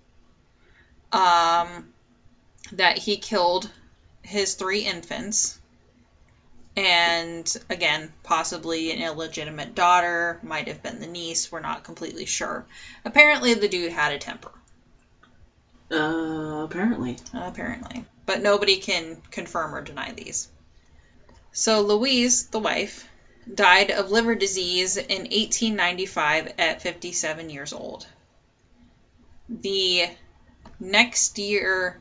[1.11, 1.91] Um,
[2.71, 3.69] that he killed
[4.21, 5.59] his three infants.
[6.75, 12.65] And again, possibly an illegitimate daughter, might have been the niece, we're not completely sure.
[13.03, 14.51] Apparently, the dude had a temper.
[15.91, 17.17] Uh, apparently.
[17.33, 18.05] Apparently.
[18.25, 20.47] But nobody can confirm or deny these.
[21.51, 23.05] So, Louise, the wife,
[23.53, 28.07] died of liver disease in 1895 at 57 years old.
[29.49, 30.09] The
[30.79, 31.99] next year,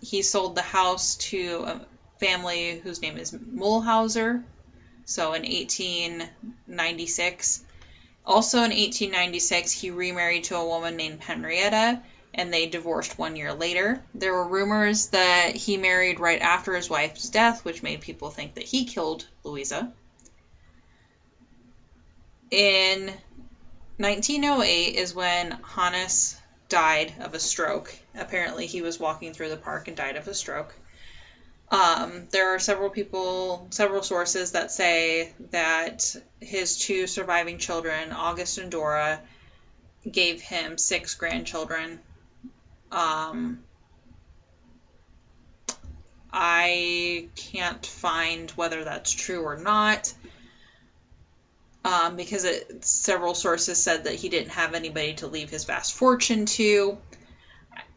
[0.00, 1.86] he sold the house to a
[2.22, 4.44] family whose name is Mulhauser.
[5.04, 7.64] So in 1896.
[8.24, 12.00] Also in 1896, he remarried to a woman named Henrietta,
[12.32, 14.00] and they divorced one year later.
[14.14, 18.54] There were rumors that he married right after his wife's death, which made people think
[18.54, 19.92] that he killed Louisa.
[22.52, 23.12] In
[23.96, 26.36] 1908 is when Hannes
[26.68, 27.92] died of a stroke.
[28.14, 30.72] Apparently, he was walking through the park and died of a stroke.
[31.72, 38.58] Um, there are several people, several sources that say that his two surviving children, August
[38.58, 39.22] and Dora,
[40.08, 41.98] gave him six grandchildren.
[42.90, 43.60] Um,
[46.30, 50.12] I can't find whether that's true or not.
[51.86, 55.94] Um, because it, several sources said that he didn't have anybody to leave his vast
[55.94, 56.98] fortune to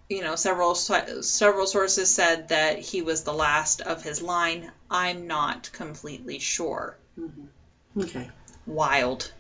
[0.10, 4.72] you know, several several sources said that he was the last of his line.
[4.90, 6.98] I'm not completely sure.
[7.20, 8.02] Mm-hmm.
[8.02, 8.30] Okay.
[8.68, 9.32] Wild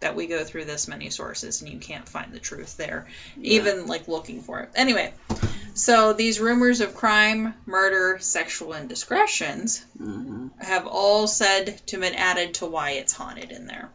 [0.00, 3.54] that we go through this many sources and you can't find the truth there, yeah.
[3.54, 4.70] even like looking for it.
[4.74, 5.12] Anyway,
[5.74, 10.48] so these rumors of crime, murder, sexual indiscretions mm-hmm.
[10.58, 13.90] have all said to been added to why it's haunted in there.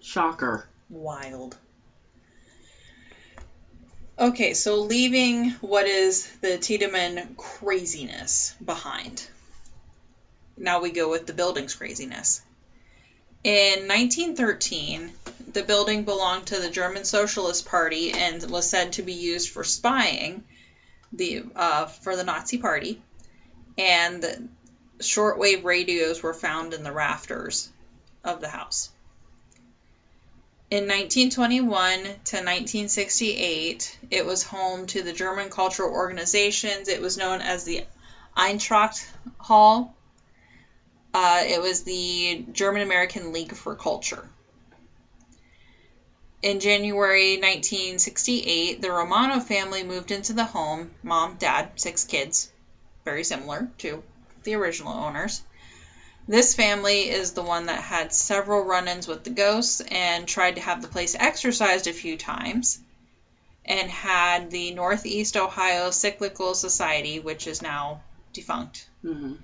[0.00, 0.66] Shocker.
[0.88, 1.56] Wild.
[4.20, 9.26] Okay, so leaving what is the Tiedemann craziness behind.
[10.58, 12.42] Now we go with the building's craziness.
[13.44, 15.10] In 1913,
[15.54, 19.64] the building belonged to the German Socialist Party and was said to be used for
[19.64, 20.44] spying
[21.14, 23.00] the uh, for the Nazi Party.
[23.78, 24.50] And
[24.98, 27.70] shortwave radios were found in the rafters
[28.22, 28.90] of the house.
[30.70, 36.86] In 1921 to 1968, it was home to the German cultural organizations.
[36.86, 37.82] It was known as the
[38.36, 39.04] Eintracht
[39.38, 39.96] Hall.
[41.12, 44.28] Uh, it was the German American League for Culture.
[46.40, 52.48] In January 1968, the Romano family moved into the home mom, dad, six kids,
[53.04, 54.04] very similar to
[54.44, 55.42] the original owners.
[56.30, 60.54] This family is the one that had several run ins with the ghosts and tried
[60.54, 62.78] to have the place exorcised a few times
[63.64, 69.34] and had the Northeast Ohio Psychical Society, which is now defunct, mm-hmm.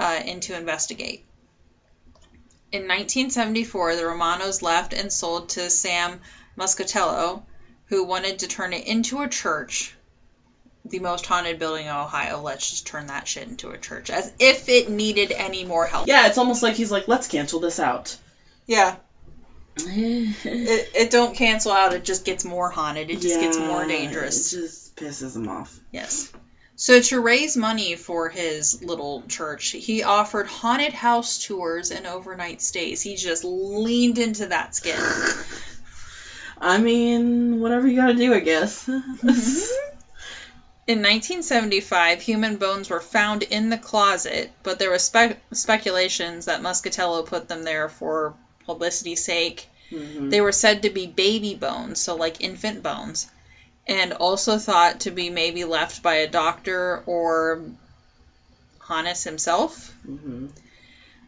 [0.00, 1.24] uh, in to investigate.
[2.72, 6.20] In 1974, the Romanos left and sold to Sam
[6.58, 7.44] Muscatello,
[7.84, 9.95] who wanted to turn it into a church
[10.88, 12.40] the most haunted building in Ohio.
[12.40, 16.06] Let's just turn that shit into a church, as if it needed any more help.
[16.06, 18.16] Yeah, it's almost like he's like, let's cancel this out.
[18.66, 18.96] Yeah.
[19.78, 21.92] it, it don't cancel out.
[21.92, 23.10] It just gets more haunted.
[23.10, 24.52] It just yeah, gets more dangerous.
[24.52, 25.78] It just pisses him off.
[25.92, 26.32] Yes.
[26.76, 32.60] So to raise money for his little church, he offered haunted house tours and overnight
[32.60, 33.00] stays.
[33.00, 34.98] He just leaned into that skin.
[36.60, 38.86] I mean, whatever you gotta do, I guess.
[38.86, 39.92] Mm-hmm.
[40.86, 46.62] In 1975, human bones were found in the closet, but there was spe- speculations that
[46.62, 48.34] Muscatello put them there for
[48.66, 49.66] publicity's sake.
[49.90, 50.30] Mm-hmm.
[50.30, 53.28] They were said to be baby bones, so like infant bones,
[53.88, 57.64] and also thought to be maybe left by a doctor or
[58.86, 59.92] Hannes himself.
[60.08, 60.46] Mm-hmm.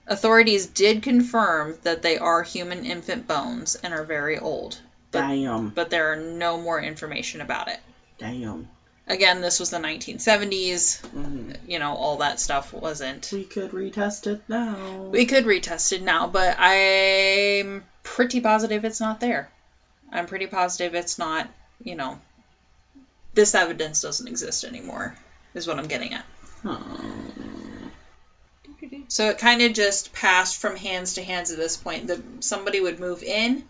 [0.06, 4.80] Authorities did confirm that they are human infant bones and are very old.
[5.10, 5.70] But, Damn.
[5.70, 7.80] But there are no more information about it.
[8.18, 8.68] Damn.
[9.08, 11.00] Again, this was the 1970s.
[11.00, 11.52] Mm-hmm.
[11.66, 13.30] You know, all that stuff wasn't.
[13.32, 15.08] We could retest it now.
[15.10, 19.50] We could retest it now, but I'm pretty positive it's not there.
[20.12, 21.48] I'm pretty positive it's not,
[21.82, 22.18] you know,
[23.34, 25.14] this evidence doesn't exist anymore,
[25.54, 26.24] is what I'm getting at.
[29.08, 32.08] So it kind of just passed from hands to hands at this point.
[32.08, 33.64] That somebody would move in,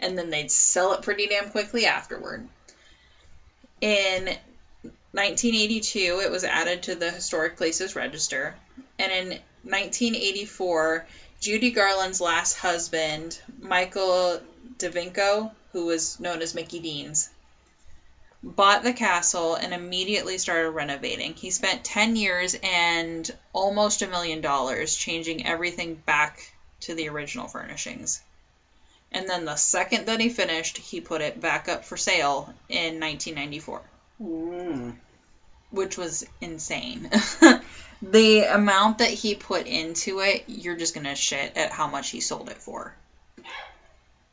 [0.00, 2.48] and then they'd sell it pretty damn quickly afterward.
[3.80, 4.30] In
[5.12, 8.54] 1982, it was added to the Historic Places Register.
[8.98, 9.28] And in
[9.62, 11.06] 1984,
[11.40, 14.40] Judy Garland's last husband, Michael
[14.78, 17.30] DeVinko, who was known as Mickey Deans,
[18.42, 21.34] bought the castle and immediately started renovating.
[21.34, 27.48] He spent 10 years and almost a million dollars changing everything back to the original
[27.48, 28.20] furnishings.
[29.10, 33.00] And then the second that he finished, he put it back up for sale in
[33.00, 33.80] 1994,
[34.20, 34.96] Mm.
[35.70, 37.10] which was insane.
[38.02, 42.10] the amount that he put into it, you're just going to shit at how much
[42.10, 42.94] he sold it for.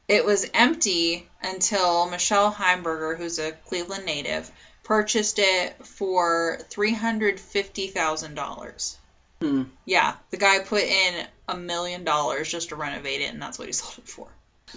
[0.08, 4.52] It was empty until Michelle Heimburger, who's a Cleveland native,
[4.84, 8.96] purchased it for $350,000.
[9.42, 9.64] Hmm.
[9.84, 13.68] Yeah, the guy put in a million dollars just to renovate it, and that's what
[13.68, 14.28] he sold it for.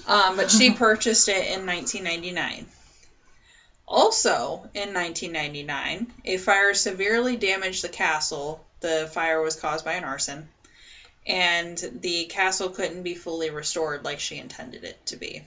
[0.06, 2.66] Um, but she purchased it in 1999.
[3.90, 8.62] Also, in 1999, a fire severely damaged the castle.
[8.80, 10.50] The fire was caused by an arson,
[11.26, 15.42] and the castle couldn't be fully restored like she intended it to be.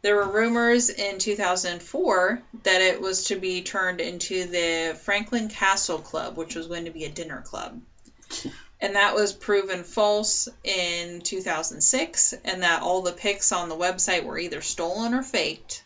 [0.00, 6.00] There were rumors in 2004 that it was to be turned into the Franklin Castle
[6.00, 7.80] Club, which was going to be a dinner club.
[8.80, 14.24] And that was proven false in 2006, and that all the pics on the website
[14.24, 15.84] were either stolen or faked.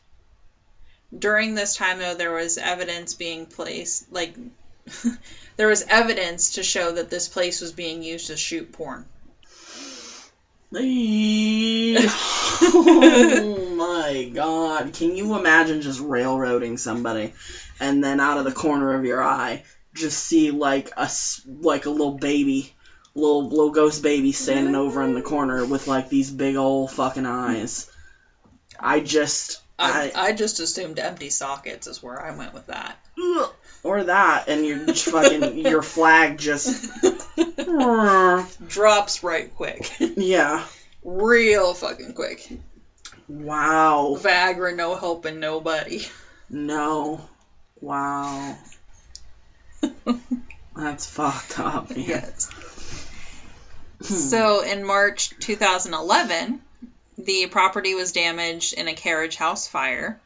[1.16, 4.34] During this time, though, there was evidence being placed, like,
[5.56, 9.04] there was evidence to show that this place was being used to shoot porn.
[12.62, 14.92] oh my god.
[14.92, 17.32] Can you imagine just railroading somebody
[17.78, 19.62] and then out of the corner of your eye
[19.94, 21.08] just see like a
[21.46, 22.74] like a little baby,
[23.14, 27.26] little little ghost baby standing over in the corner with like these big old fucking
[27.26, 27.90] eyes.
[28.78, 32.98] I just I, I I just assumed empty sockets is where I went with that.
[33.82, 36.90] Or that and your fucking your flag just
[38.66, 39.88] Drops right quick.
[40.00, 40.64] yeah.
[41.04, 42.50] Real fucking quick.
[43.28, 44.16] Wow.
[44.18, 46.04] Viagra, no helping nobody.
[46.50, 47.28] No.
[47.80, 48.56] Wow.
[50.74, 51.90] That's fucked up.
[51.90, 52.00] Man.
[52.00, 52.50] Yes.
[54.00, 56.60] So in March 2011,
[57.18, 60.20] the property was damaged in a carriage house fire.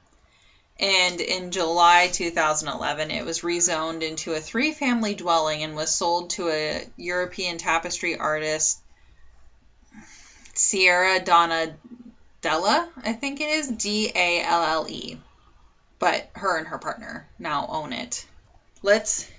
[0.79, 6.31] And in July 2011, it was rezoned into a three family dwelling and was sold
[6.31, 8.79] to a European tapestry artist,
[10.55, 11.75] Sierra Donna
[12.41, 15.19] Della, I think it is D A L L E.
[15.99, 18.25] But her and her partner now own it.
[18.83, 19.31] Let's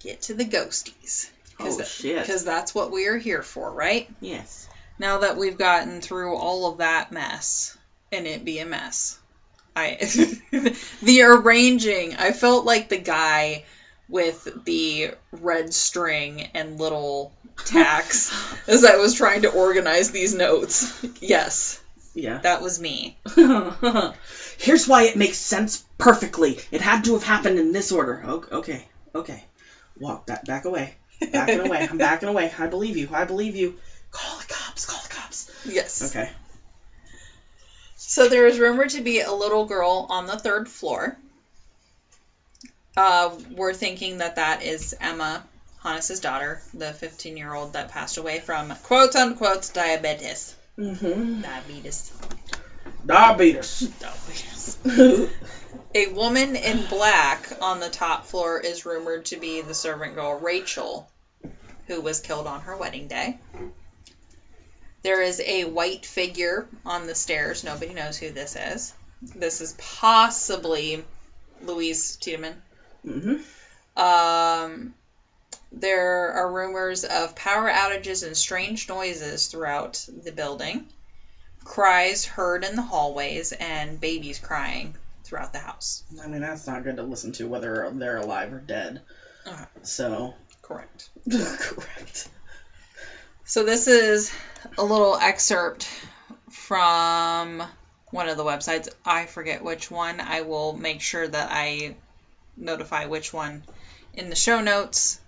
[0.00, 1.28] get to the ghosties.
[1.58, 2.20] Oh shit.
[2.20, 4.08] Because that's what we are here for, right?
[4.20, 4.65] Yes.
[4.98, 7.76] Now that we've gotten through all of that mess,
[8.12, 9.18] and it be a mess,
[9.74, 9.96] I
[11.02, 13.64] the arranging, I felt like the guy
[14.08, 17.32] with the red string and little
[17.64, 18.32] tacks
[18.68, 21.04] as I was trying to organize these notes.
[21.20, 21.80] Yes,
[22.14, 22.38] Yeah.
[22.38, 23.16] that was me.
[24.58, 26.58] Here's why it makes sense perfectly.
[26.70, 28.22] It had to have happened in this order.
[28.50, 28.86] Okay.
[29.14, 29.44] Okay.
[29.98, 30.44] Walk back.
[30.44, 30.94] Back away.
[31.32, 31.86] Backing away.
[31.90, 32.52] I'm backing away.
[32.58, 33.08] I believe you.
[33.12, 33.74] I believe you.
[34.16, 34.86] Call the cops.
[34.86, 35.50] Call the cops.
[35.66, 36.02] Yes.
[36.02, 36.30] Okay.
[37.96, 41.16] So there is rumored to be a little girl on the third floor.
[42.96, 45.44] Uh, we're thinking that that is Emma
[45.82, 50.54] Hannes's daughter, the 15 year old that passed away from quote unquote diabetes.
[50.78, 51.42] Mm-hmm.
[51.42, 52.10] Diabetes.
[53.04, 53.80] Diabetes.
[54.00, 55.30] Diabetes.
[55.94, 60.38] A woman in black on the top floor is rumored to be the servant girl
[60.38, 61.06] Rachel,
[61.86, 63.38] who was killed on her wedding day.
[65.06, 67.62] There is a white figure on the stairs.
[67.62, 68.92] Nobody knows who this is.
[69.22, 71.04] This is possibly
[71.62, 72.60] Louise Tiedemann.
[73.06, 74.02] mm-hmm.
[74.02, 74.94] Um,
[75.70, 80.88] there are rumors of power outages and strange noises throughout the building,
[81.62, 86.02] cries heard in the hallways, and babies crying throughout the house.
[86.20, 89.02] I mean, that's not good to listen to whether they're alive or dead.
[89.46, 89.66] Uh-huh.
[89.84, 90.34] So.
[90.62, 91.10] Correct.
[91.30, 92.28] Correct.
[93.44, 94.32] So this is
[94.78, 95.88] a little excerpt
[96.50, 97.62] from
[98.10, 98.88] one of the websites.
[99.04, 100.20] I forget which one.
[100.20, 101.96] I will make sure that I
[102.56, 103.64] notify which one
[104.14, 105.20] in the show notes.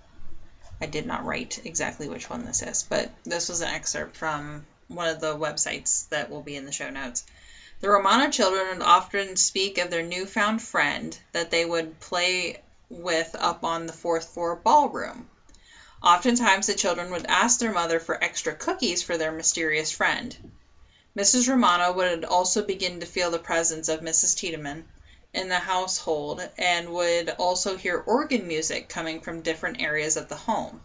[0.80, 4.64] I did not write exactly which one this is, but this was an excerpt from
[4.86, 7.24] one of the websites that will be in the show notes.
[7.80, 13.36] The Romano children would often speak of their newfound friend that they would play with
[13.39, 15.28] up on the fourth floor ballroom.
[16.03, 20.37] Oftentimes, the children would ask their mother for extra cookies for their mysterious friend.
[21.17, 21.49] Mrs.
[21.49, 24.37] Romano would also begin to feel the presence of Mrs.
[24.37, 24.85] Tiedemann
[25.35, 30.37] in the household and would also hear organ music coming from different areas of the
[30.37, 30.81] home.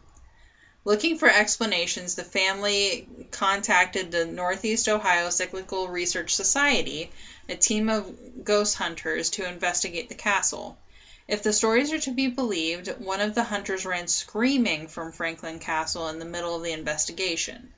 [0.86, 7.10] Looking for explanations, the family contacted the Northeast Ohio Psychical Research Society,
[7.48, 10.76] a team of ghost hunters, to investigate the castle.
[11.28, 15.60] If the stories are to be believed, one of the hunters ran screaming from Franklin
[15.60, 17.74] Castle in the middle of the investigation.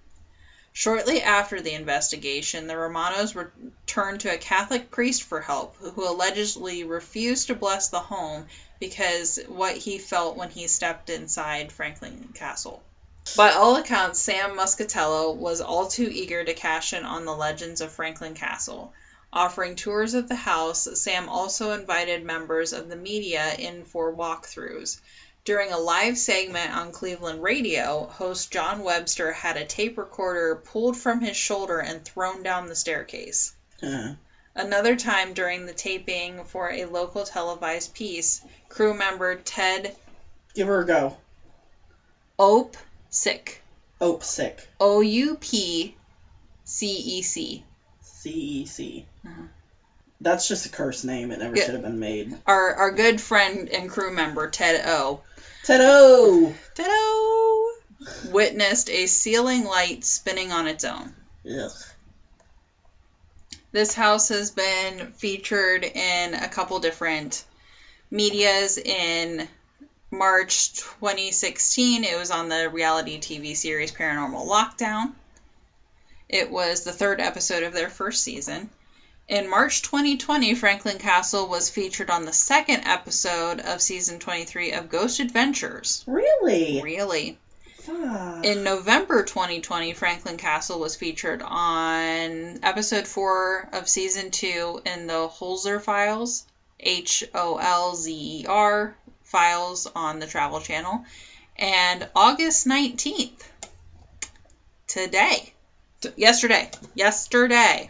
[0.74, 3.36] Shortly after the investigation, the Romanos
[3.86, 8.48] turned to a Catholic priest for help, who allegedly refused to bless the home
[8.80, 12.84] because what he felt when he stepped inside Franklin Castle.
[13.38, 17.80] By all accounts, Sam Muscatello was all too eager to cash in on the legends
[17.80, 18.94] of Franklin Castle.
[19.36, 25.02] Offering tours of the house, Sam also invited members of the media in for walkthroughs.
[25.44, 30.96] During a live segment on Cleveland radio, host John Webster had a tape recorder pulled
[30.98, 33.54] from his shoulder and thrown down the staircase.
[33.84, 34.14] Uh,
[34.56, 39.94] Another time during the taping for a local televised piece, crew member Ted
[40.54, 41.18] give her a go.
[42.40, 42.78] Ope
[43.10, 43.62] Sick,
[44.00, 44.66] Ope sick.
[44.80, 45.96] O U P
[46.64, 47.64] C E C,
[48.02, 49.06] C E C.
[50.22, 51.32] That's just a curse name.
[51.32, 51.66] It never Yeah.
[51.66, 52.36] should have been made.
[52.46, 55.22] our our good friend and crew member Ted O.
[55.64, 56.54] Ted-O!
[56.76, 57.78] Ted O
[58.26, 61.14] witnessed a ceiling light spinning on its own.
[61.50, 61.72] Ugh.
[63.72, 67.44] This house has been featured in a couple different
[68.12, 68.78] medias.
[68.78, 69.48] In
[70.12, 75.14] March 2016, it was on the reality TV series Paranormal Lockdown.
[76.30, 78.70] It was the third episode of their first season.
[79.28, 84.90] In March 2020, Franklin Castle was featured on the second episode of season 23 of
[84.90, 86.04] Ghost Adventures.
[86.06, 86.84] Really?
[86.84, 87.40] Really?
[87.80, 88.46] Fuck.
[88.46, 95.28] In November 2020, Franklin Castle was featured on episode 4 of season 2 in the
[95.28, 96.46] Holzer Files,
[96.80, 98.12] H O L Z
[98.42, 101.04] E R files on the Travel Channel.
[101.58, 103.42] And August 19th,
[104.86, 105.52] today,
[106.16, 107.90] yesterday, yesterday,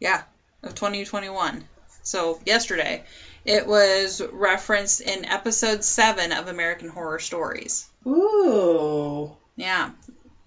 [0.00, 0.22] yeah,
[0.62, 1.64] of 2021.
[2.02, 3.02] So, yesterday,
[3.44, 7.88] it was referenced in episode 7 of American Horror Stories.
[8.06, 9.36] Ooh.
[9.56, 9.90] Yeah.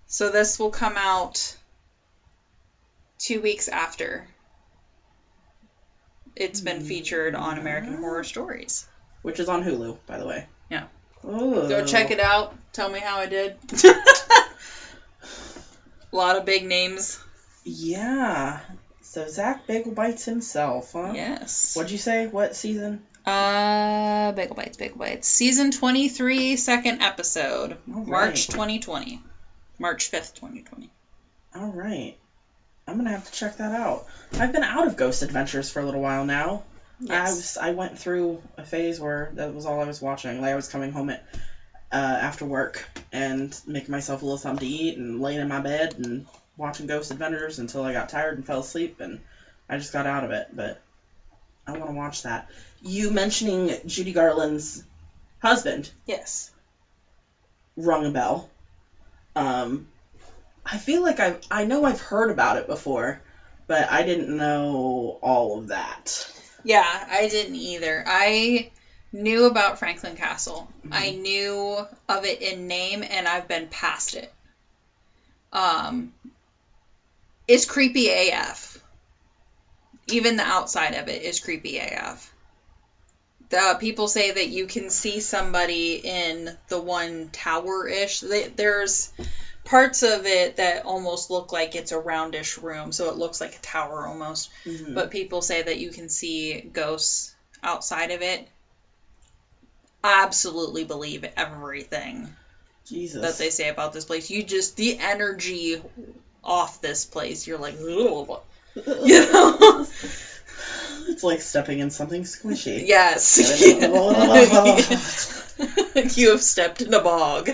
[0.08, 1.56] So this will come out
[3.18, 4.28] two weeks after
[6.36, 8.88] it's been featured on American Horror Stories.
[9.22, 10.48] Which is on Hulu, by the way.
[10.70, 10.86] Yeah.
[11.26, 11.68] Ooh.
[11.68, 12.56] Go check it out.
[12.74, 13.58] Tell me how I did.
[13.84, 13.96] A
[16.16, 17.20] lot of big names.
[17.64, 18.60] Yeah.
[19.10, 21.14] So Zak Bagel Bites himself, huh?
[21.16, 21.76] Yes.
[21.76, 22.28] What'd you say?
[22.28, 23.02] What season?
[23.26, 25.28] Uh, Bagel Bites, Bagel Bites.
[25.28, 27.78] Season 23, second episode.
[27.92, 29.20] All March 2020.
[29.80, 30.92] March 5th, 2020.
[31.56, 32.18] All right.
[32.88, 34.06] I'm gonna have to check that out.
[34.34, 36.62] I've been out of Ghost Adventures for a little while now.
[37.00, 37.12] Yes.
[37.12, 40.40] I was I went through a phase where that was all I was watching.
[40.40, 41.26] Like I was coming home at
[41.92, 45.62] uh, after work and making myself a little something to eat and laying in my
[45.62, 46.28] bed and
[46.60, 49.20] watching Ghost Adventures until I got tired and fell asleep and
[49.70, 50.48] I just got out of it.
[50.54, 50.78] But
[51.68, 52.46] I want to watch that.
[52.82, 54.84] You mentioning Judy Garland's
[55.42, 56.52] husband Yes.
[57.78, 58.46] rung a bell.
[59.36, 59.86] Um,
[60.66, 63.20] I feel like I I know I've heard about it before,
[63.68, 66.28] but I didn't know all of that.
[66.64, 68.02] Yeah, I didn't either.
[68.06, 68.66] I
[69.12, 70.68] knew about Franklin Castle.
[70.92, 74.30] I knew of it in name and I've been past it.
[75.54, 76.10] Um
[77.50, 78.78] it's creepy AF.
[80.08, 82.32] Even the outside of it is creepy AF.
[83.50, 88.20] The people say that you can see somebody in the one tower-ish.
[88.20, 89.10] They- There's
[89.64, 93.56] parts of it that almost look like it's a roundish room, so it looks like
[93.56, 94.94] a tower almost Mhm.
[94.94, 97.34] but people say that you can see ghosts
[97.64, 98.48] outside of it.
[100.04, 102.32] I absolutely believe everything
[102.86, 103.22] Jesus.
[103.22, 104.30] that they say about this place.
[104.30, 105.82] You just the energy
[106.44, 107.48] off this place.
[107.48, 108.40] You're like, "Ugh."
[109.06, 109.86] you know?
[111.08, 112.86] It's like stepping in something squishy.
[112.88, 113.40] yes.
[116.18, 117.48] you have stepped in a bog.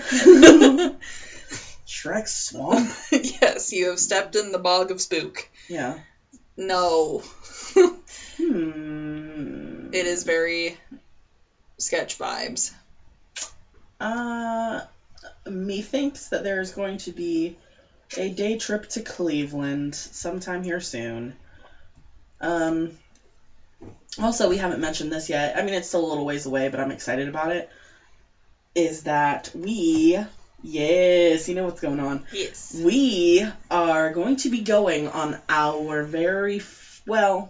[1.86, 2.90] Shrek swamp.
[3.10, 5.48] yes, you have stepped in the bog of spook.
[5.68, 5.98] Yeah.
[6.56, 7.22] No,
[8.36, 9.88] Hmm.
[9.92, 10.76] it is very
[11.78, 12.72] sketch vibes.
[14.00, 14.82] Uh,
[15.46, 17.56] methinks that there is going to be
[18.16, 21.34] a day trip to Cleveland sometime here soon.
[22.40, 22.90] Um.
[24.18, 25.56] Also, we haven't mentioned this yet.
[25.56, 27.66] I mean, it's still a little ways away, but I'm excited about it.
[28.74, 30.18] Is that we?
[30.62, 32.22] Yes, you know what's going on.
[32.32, 32.74] Yes.
[32.74, 37.46] We are going to be going on our very f- well,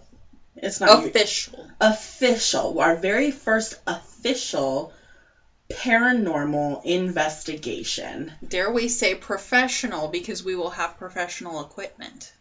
[0.57, 1.69] It's not Official.
[1.81, 2.81] official.
[2.81, 4.91] Our very first official
[5.69, 8.33] paranormal investigation.
[8.47, 12.33] Dare we say professional because we will have professional equipment.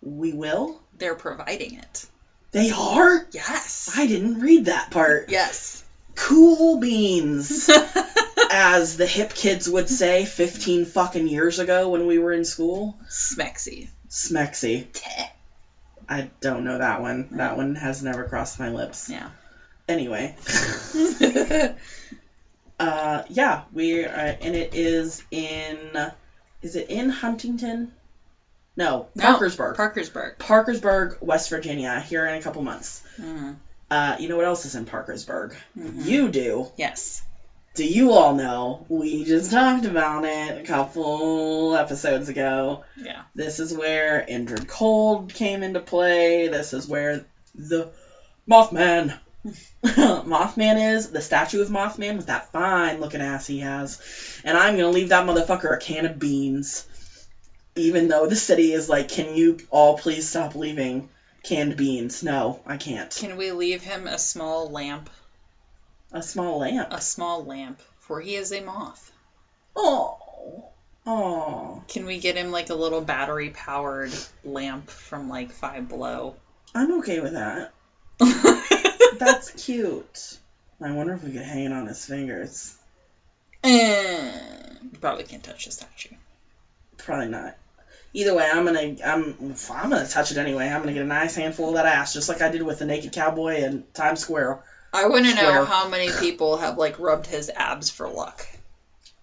[0.00, 0.80] We will.
[0.98, 2.06] They're providing it.
[2.50, 3.26] They are.
[3.30, 3.90] Yes.
[3.96, 5.30] I didn't read that part.
[5.30, 5.82] yes.
[6.14, 7.70] Cool beans,
[8.50, 12.98] as the hip kids would say 15 fucking years ago when we were in school.
[13.08, 13.88] Smexy.
[14.10, 14.86] Smexy.
[16.06, 17.28] I don't know that one.
[17.32, 19.08] That one has never crossed my lips.
[19.08, 19.30] Yeah.
[19.88, 20.34] Anyway.
[22.78, 25.76] uh, yeah, we are, and it is in.
[26.62, 27.90] Is it in Huntington?
[28.76, 29.76] No, Parkersburg.
[29.76, 30.38] Parkersburg.
[30.38, 32.00] Parkersburg, West Virginia.
[32.00, 33.02] Here in a couple months.
[33.20, 33.56] Mm.
[33.90, 35.54] Uh, you know what else is in Parkersburg?
[35.76, 36.06] Mhm.
[36.06, 36.66] You do.
[36.76, 37.20] Yes.
[37.74, 38.84] Do you all know?
[38.88, 42.84] We just talked about it a couple episodes ago.
[42.96, 43.22] Yeah.
[43.34, 46.48] This is where Indrid Cold came into play.
[46.48, 47.24] This is where
[47.54, 47.88] the
[48.48, 49.14] Mothman.
[49.84, 53.98] Mothman is the statue of Mothman with that fine looking ass he has.
[54.44, 56.86] And I'm gonna leave that motherfucker a can of beans.
[57.74, 61.08] Even though the city is like, can you all please stop leaving
[61.42, 62.22] canned beans?
[62.22, 63.10] No, I can't.
[63.10, 65.10] Can we leave him a small lamp?
[66.12, 66.92] A small lamp.
[66.92, 69.10] A small lamp, for he is a moth.
[69.74, 70.18] Oh.
[71.06, 71.82] Oh.
[71.88, 74.12] Can we get him like a little battery powered
[74.44, 76.36] lamp from like Five Below?
[76.74, 77.72] I'm okay with that.
[79.24, 80.38] That's cute.
[80.80, 82.76] I wonder if we could hang it on his fingers.
[83.62, 84.32] Eh,
[85.00, 86.14] probably can't touch the statue.
[86.96, 87.56] Probably not.
[88.14, 90.68] Either way, I'm gonna I'm I'm gonna touch it anyway.
[90.68, 92.84] I'm gonna get a nice handful of that ass, just like I did with the
[92.84, 94.62] naked cowboy in Times Square.
[94.92, 98.46] I want to know how many people have like rubbed his abs for luck.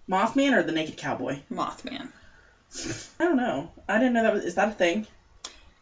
[0.08, 1.38] Mothman or the naked cowboy?
[1.52, 2.08] Mothman.
[3.20, 3.70] I don't know.
[3.88, 4.44] I didn't know that was.
[4.44, 5.06] Is that a thing?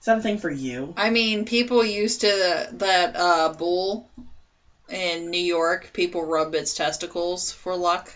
[0.01, 0.95] Is that a thing for you?
[0.97, 4.09] I mean, people used to that uh, bull
[4.89, 5.91] in New York.
[5.93, 8.13] People rub its testicles for luck.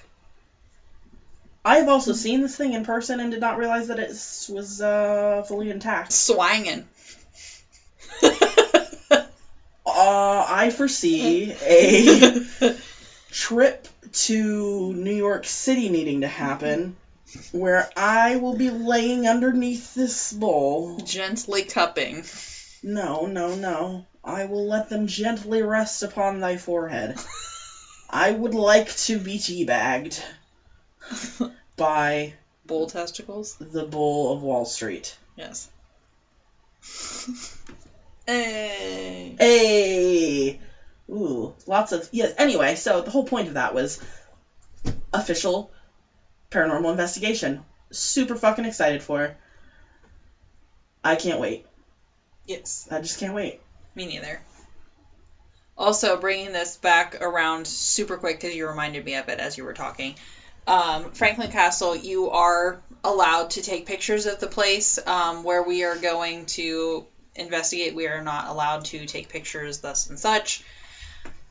[1.64, 4.10] I have also seen this thing in person and did not realize that it
[4.52, 6.10] was uh, fully intact.
[6.12, 6.84] Swangin'.
[9.84, 12.40] Uh, I foresee a
[13.30, 16.96] trip to New York City needing to happen
[17.52, 20.98] where I will be laying underneath this bowl.
[20.98, 22.24] Gently cupping.
[22.82, 24.06] No, no, no.
[24.24, 27.18] I will let them gently rest upon thy forehead.
[28.10, 30.20] I would like to be teabagged
[31.76, 32.34] by
[32.66, 33.56] Bull testicles?
[33.58, 35.16] the bull of Wall Street.
[35.36, 35.68] Yes.
[38.24, 39.34] Hey.
[39.36, 40.60] Hey!
[41.10, 42.32] Ooh, lots of yes.
[42.38, 44.00] Anyway, so the whole point of that was
[45.12, 45.72] official
[46.53, 47.61] paranormal investigation.
[47.90, 49.34] Super fucking excited for.
[51.05, 51.64] I can't wait.
[52.46, 52.86] Yes.
[52.90, 53.59] I just can't wait.
[53.94, 54.40] Me neither.
[55.76, 59.64] Also, bringing this back around super quick because you reminded me of it as you
[59.64, 60.14] were talking.
[60.66, 65.82] Um, Franklin Castle, you are allowed to take pictures of the place um, where we
[65.82, 67.94] are going to investigate.
[67.94, 70.62] We are not allowed to take pictures, thus and such.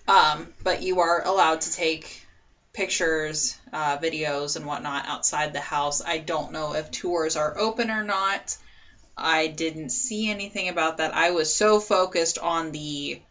[0.08, 2.20] Um, but you are allowed to take
[2.74, 6.01] pictures, uh, videos, and whatnot outside the house.
[6.05, 8.57] I don't know if tours are open or not.
[9.17, 11.13] I didn't see anything about that.
[11.13, 13.22] I was so focused on the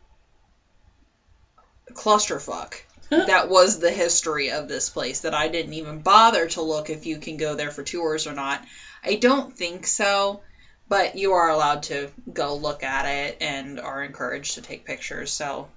[1.92, 2.74] clusterfuck
[3.10, 7.06] that was the history of this place that I didn't even bother to look if
[7.06, 8.64] you can go there for tours or not.
[9.02, 10.42] I don't think so,
[10.88, 15.32] but you are allowed to go look at it and are encouraged to take pictures.
[15.32, 15.68] So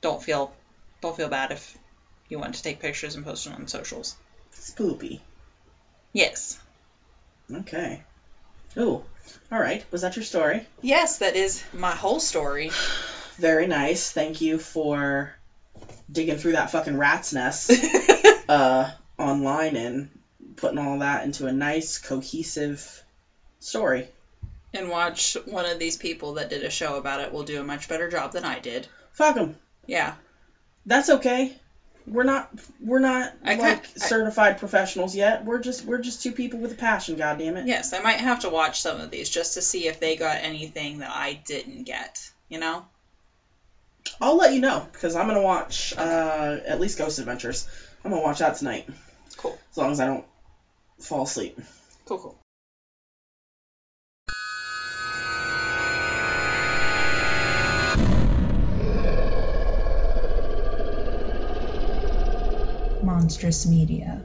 [0.00, 0.52] don't feel
[1.02, 1.78] don't feel bad if
[2.30, 4.16] you want to take pictures and post them on socials.
[4.54, 5.20] Spoopy.
[6.12, 6.58] Yes.
[7.52, 8.02] Okay.
[8.78, 9.04] Ooh.
[9.52, 9.84] All right.
[9.90, 10.66] Was that your story?
[10.80, 12.70] Yes, that is my whole story.
[13.38, 14.10] Very nice.
[14.12, 15.34] Thank you for
[16.10, 17.72] digging through that fucking rat's nest
[18.48, 20.10] uh, online and
[20.56, 23.02] putting all that into a nice, cohesive
[23.60, 24.08] story.
[24.74, 27.64] and watch one of these people that did a show about it will do a
[27.64, 28.86] much better job than I did.
[29.12, 29.56] Fuck 'em.
[29.86, 30.14] Yeah.
[30.86, 31.56] That's okay.
[32.10, 32.50] We're not
[32.80, 35.44] we're not I like can't- I- certified professionals yet.
[35.44, 37.16] We're just we're just two people with a passion.
[37.16, 37.66] God damn it.
[37.66, 40.38] Yes, I might have to watch some of these just to see if they got
[40.38, 42.28] anything that I didn't get.
[42.48, 42.84] You know?
[44.20, 47.68] I'll let you know because I'm gonna watch uh, at least Ghost Adventures.
[48.04, 48.88] I'm gonna watch that tonight.
[49.36, 49.56] Cool.
[49.70, 50.24] As long as I don't
[50.98, 51.58] fall asleep.
[52.06, 52.39] Cool, cool.
[63.20, 64.24] Monstrous Media.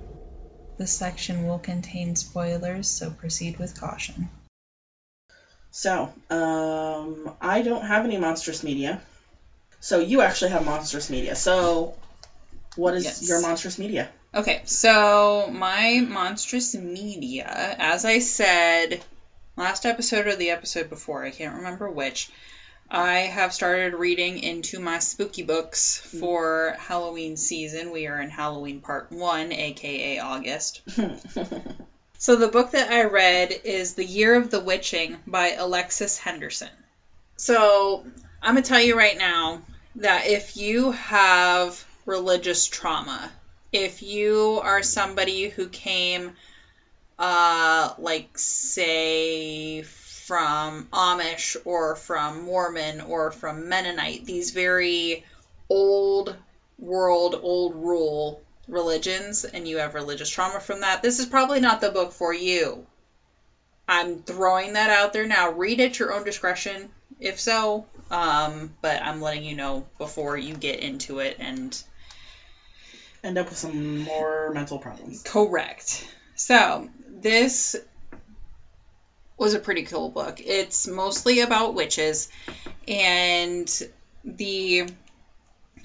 [0.77, 4.29] This section will contain spoilers, so proceed with caution.
[5.71, 9.01] So, um, I don't have any monstrous media.
[9.81, 11.35] So you actually have monstrous media.
[11.35, 11.93] So,
[12.77, 13.21] what is Yes.
[13.21, 14.07] your monstrous media?
[14.33, 19.03] Okay, so my monstrous media, as I said
[19.57, 22.29] last episode or the episode before, I can't remember which,
[22.89, 27.91] I have started reading into my spooky books for Halloween season.
[27.91, 30.81] We are in Halloween part one, aka August.
[32.17, 36.71] So the book that I read is The Year of the Witching by Alexis Henderson.
[37.37, 38.03] So
[38.41, 39.61] I'm gonna tell you right now
[39.97, 43.31] that if you have religious trauma,
[43.71, 46.31] if you are somebody who came,
[47.19, 49.83] uh, like say
[50.25, 55.23] from Amish or from Mormon or from Mennonite, these very
[55.69, 56.35] old
[56.77, 61.81] world, old rule religions, and you have religious trauma from that, this is probably not
[61.81, 62.85] the book for you.
[63.87, 65.51] I'm throwing that out there now.
[65.51, 67.85] Read at your own discretion, if so.
[68.09, 71.83] Um, but I'm letting you know before you get into it and
[73.25, 75.23] End up with some more mental problems.
[75.23, 76.07] Correct.
[76.35, 77.75] So, this
[79.37, 80.39] was a pretty cool book.
[80.39, 82.29] It's mostly about witches,
[82.87, 83.69] and
[84.23, 84.87] the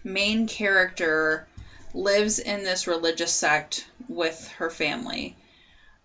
[0.04, 1.46] main character
[1.92, 5.36] lives in this religious sect with her family.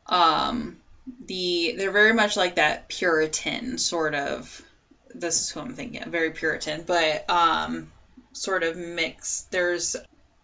[0.07, 0.77] Um,
[1.25, 4.61] the they're very much like that Puritan sort of.
[5.13, 7.91] This is who I'm thinking, of, very Puritan, but um,
[8.33, 9.51] sort of mixed.
[9.51, 9.95] There's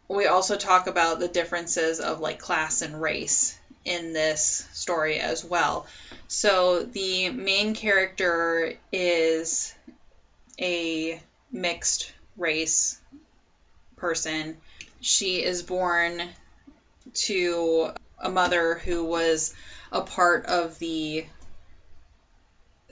[0.08, 5.44] we also talk about the differences of like class and race in this story as
[5.44, 5.86] well.
[6.28, 9.74] So the main character is
[10.60, 11.22] a
[11.52, 13.00] mixed race
[13.96, 14.58] person.
[15.00, 16.22] She is born
[17.14, 19.54] to a mother who was
[19.92, 21.26] a part of the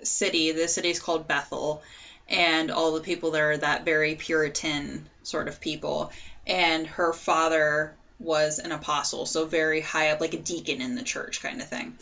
[0.03, 0.51] city.
[0.51, 1.83] The city is called Bethel,
[2.27, 6.11] and all the people there are that very Puritan sort of people
[6.47, 11.03] and her father was an apostle, so very high up, like a deacon in the
[11.03, 11.95] church kind of thing.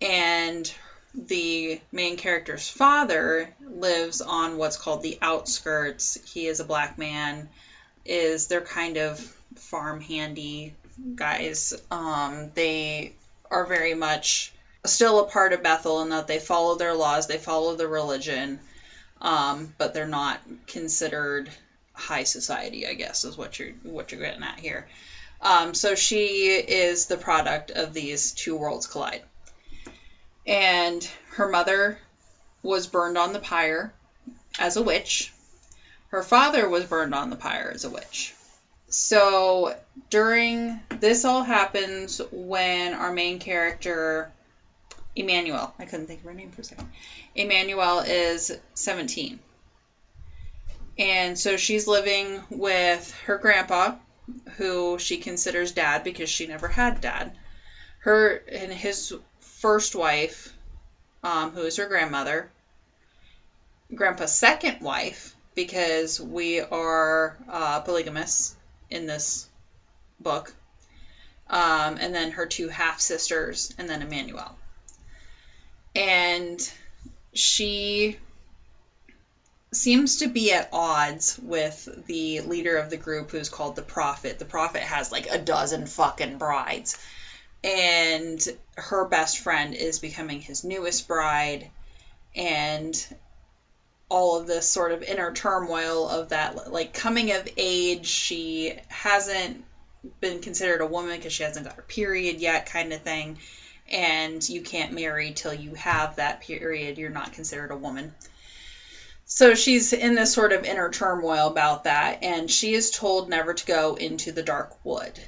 [0.00, 0.72] And
[1.14, 6.18] the main character's father lives on what's called the outskirts.
[6.24, 7.48] He is a black man,
[8.04, 9.18] is they're kind of
[9.56, 10.74] farm handy
[11.14, 11.74] guys.
[11.90, 13.12] Um, they
[13.50, 14.52] are very much
[14.86, 18.60] still a part of Bethel in that they follow their laws, they follow the religion,
[19.20, 21.50] um, but they're not considered
[21.92, 24.86] high society, I guess, is what you're what you're getting at here.
[25.42, 29.22] Um, so she is the product of these two worlds collide.
[30.46, 31.98] And her mother
[32.62, 33.92] was burned on the pyre
[34.58, 35.32] as a witch.
[36.08, 38.34] Her father was burned on the pyre as a witch.
[38.88, 39.76] So
[40.10, 44.32] during this all happens when our main character
[45.16, 46.88] Immanuelle, I couldn't think of her name for a second.
[47.36, 49.38] Immanuelle is 17.
[50.98, 53.94] And so she's living with her grandpa,
[54.56, 57.32] who she considers dad because she never had dad.
[58.00, 60.52] Her and his first wife,
[61.22, 62.50] um, who is her grandmother.
[63.94, 68.54] Grandpa's second wife, because we are uh, polygamous
[68.88, 69.48] in this
[70.18, 70.54] book.
[71.48, 74.54] Um, and then her two half sisters, and then Immanuelle.
[75.94, 76.72] And
[77.34, 78.16] she
[79.72, 84.38] seems to be at odds with the leader of the group who's called the prophet.
[84.38, 86.98] The prophet has like a dozen fucking brides.
[87.62, 88.40] And
[88.76, 91.70] her best friend is becoming his newest bride.
[92.34, 92.96] And
[94.08, 99.64] all of this sort of inner turmoil of that, like coming of age, she hasn't
[100.20, 103.38] been considered a woman because she hasn't got her period yet, kind of thing.
[103.88, 106.98] And you can't marry till you have that period.
[106.98, 108.14] You're not considered a woman.
[109.32, 113.54] So she's in this sort of inner turmoil about that, and she is told never
[113.54, 115.18] to go into the dark wood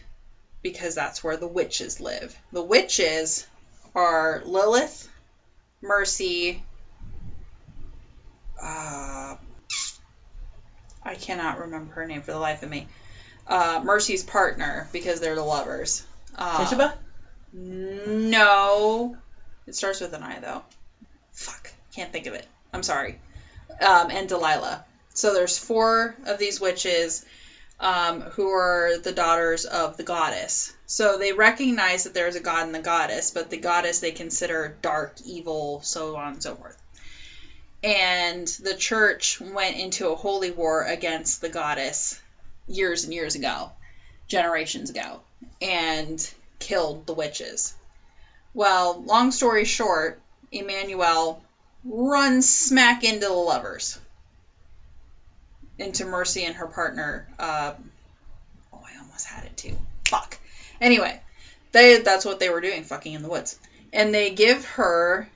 [0.60, 2.36] because that's where the witches live.
[2.50, 3.46] The witches
[3.94, 5.08] are Lilith,
[5.80, 6.62] Mercy,
[8.60, 9.36] uh,
[11.04, 12.88] I cannot remember her name for the life of me.
[13.46, 16.04] Uh, Mercy's partner because they're the lovers.
[16.36, 16.98] Uh, Tituba?
[17.52, 19.16] no.
[19.68, 20.62] It starts with an I, though.
[21.32, 21.70] Fuck.
[21.94, 22.46] Can't think of it.
[22.72, 23.20] I'm sorry.
[23.80, 24.84] Um, and Delilah.
[25.14, 27.24] So there's four of these witches
[27.80, 30.72] um, who are the daughters of the goddess.
[30.86, 34.76] So they recognize that there's a god and the goddess, but the goddess they consider
[34.82, 36.80] dark, evil, so on and so forth.
[37.82, 42.20] And the church went into a holy war against the goddess
[42.68, 43.72] years and years ago,
[44.28, 45.20] generations ago,
[45.60, 47.74] and killed the witches.
[48.54, 50.20] Well, long story short,
[50.52, 51.40] Immanuelle
[51.84, 53.98] runs smack into the lovers.
[55.78, 57.26] Into Mercy and her partner.
[57.38, 57.72] Uh,
[58.72, 59.76] oh, I almost had it too.
[60.08, 60.38] Fuck.
[60.80, 61.20] Anyway,
[61.72, 63.58] they that's what they were doing, fucking in the woods.
[63.92, 65.28] And they give her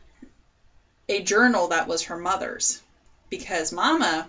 [1.08, 2.80] a journal that was her mother's.
[3.28, 4.28] Because Mama,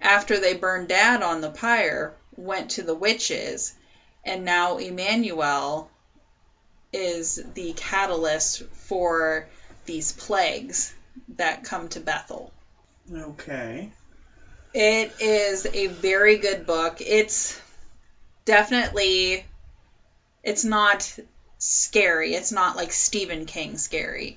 [0.00, 3.72] after they burned Dad on the pyre, went to the witches,
[4.24, 5.88] and now Immanuelle
[6.92, 9.46] is the catalyst for
[9.86, 10.92] these plagues
[11.36, 12.52] that come to Bethel.
[13.12, 13.90] Okay.
[14.72, 17.00] It is a very good book.
[17.00, 17.60] It's
[18.44, 19.44] definitely
[20.42, 21.18] it's not
[21.58, 22.34] scary.
[22.34, 24.36] It's not like Stephen King scary.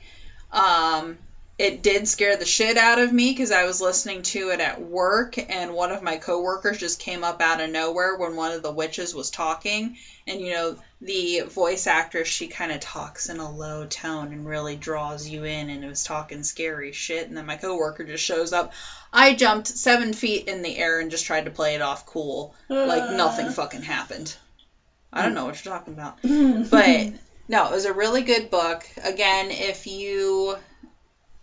[0.51, 1.17] Um
[1.63, 4.81] it did scare the shit out of me because I was listening to it at
[4.81, 8.61] work, and one of my coworkers just came up out of nowhere when one of
[8.61, 9.95] the witches was talking.
[10.27, 14.45] And you know, the voice actress, she kind of talks in a low tone and
[14.45, 17.29] really draws you in, and it was talking scary shit.
[17.29, 18.73] And then my coworker just shows up.
[19.13, 22.53] I jumped seven feet in the air and just tried to play it off cool,
[22.67, 23.15] like uh.
[23.15, 24.35] nothing fucking happened.
[25.13, 26.17] I don't know what you're talking about.
[26.69, 27.13] But
[27.47, 28.85] no, it was a really good book.
[29.01, 30.57] Again, if you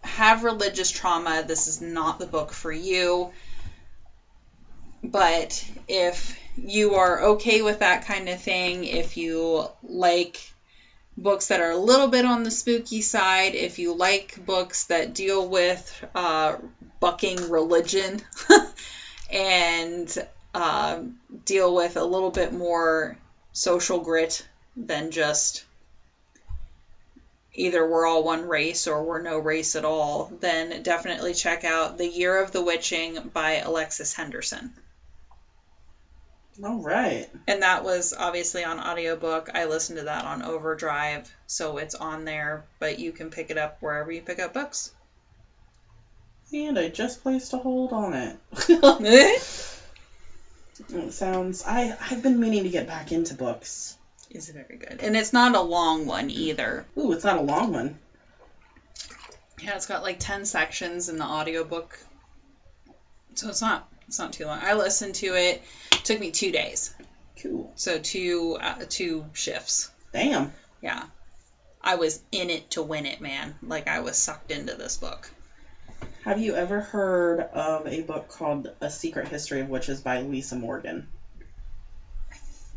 [0.02, 3.28] have religious trauma, this is not the book for you.
[5.02, 10.40] But if you are okay with that kind of thing, if you like
[11.16, 15.14] books that are a little bit on the spooky side, if you like books that
[15.14, 16.56] deal with uh,
[17.00, 18.20] bucking religion
[19.30, 20.18] and
[20.54, 20.98] uh,
[21.44, 23.16] deal with a little bit more
[23.52, 24.42] social grit
[24.76, 25.64] than just
[27.60, 31.98] either we're all one race or we're no race at all, then definitely check out
[31.98, 34.72] The Year of the Witching by Alexis Henderson.
[36.62, 37.28] All right.
[37.46, 39.50] And that was obviously on audiobook.
[39.54, 43.58] I listened to that on Overdrive, so it's on there, but you can pick it
[43.58, 44.92] up wherever you pick up books.
[46.52, 48.36] And I just placed a hold on it.
[50.88, 51.62] it sounds.
[51.64, 53.96] I I've been meaning to get back into books.
[54.30, 55.00] Is very good.
[55.02, 56.86] And it's not a long one either.
[56.96, 57.98] Ooh, it's not a long one.
[59.62, 61.98] Yeah, it's got like 10 sections in the audiobook.
[63.34, 64.58] So it's not it's not too long.
[64.60, 65.62] I listened to it.
[65.92, 66.94] it took me 2 days.
[67.42, 67.72] Cool.
[67.76, 69.90] So two uh, two shifts.
[70.12, 70.52] Damn.
[70.82, 71.04] Yeah.
[71.80, 73.54] I was in it to win it, man.
[73.62, 75.30] Like I was sucked into this book.
[76.24, 80.56] Have you ever heard of a book called A Secret History of Witches by Lisa
[80.56, 81.08] Morgan?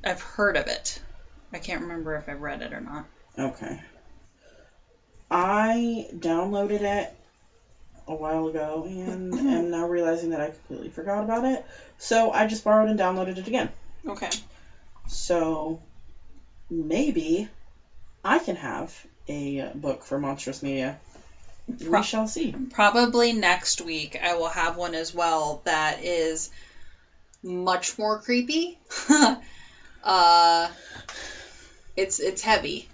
[0.03, 1.01] I've heard of it.
[1.53, 3.05] I can't remember if I've read it or not.
[3.37, 3.79] Okay.
[5.29, 7.11] I downloaded it
[8.07, 11.63] a while ago and am now realizing that I completely forgot about it.
[11.97, 13.69] So I just borrowed and downloaded it again.
[14.07, 14.29] Okay.
[15.07, 15.79] So
[16.69, 17.47] maybe
[18.23, 18.93] I can have
[19.27, 20.97] a book for Monstrous Media.
[21.79, 22.53] Pro- we shall see.
[22.71, 26.49] Probably next week I will have one as well that is
[27.41, 28.77] much more creepy.
[30.03, 30.67] uh
[31.95, 32.87] it's it's heavy.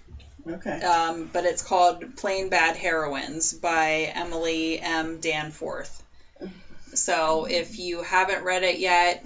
[0.48, 0.80] Okay.
[0.80, 5.18] Um, but it's called Plain Bad Heroines by Emily M.
[5.20, 6.02] Danforth.
[6.94, 9.24] So if you haven't read it yet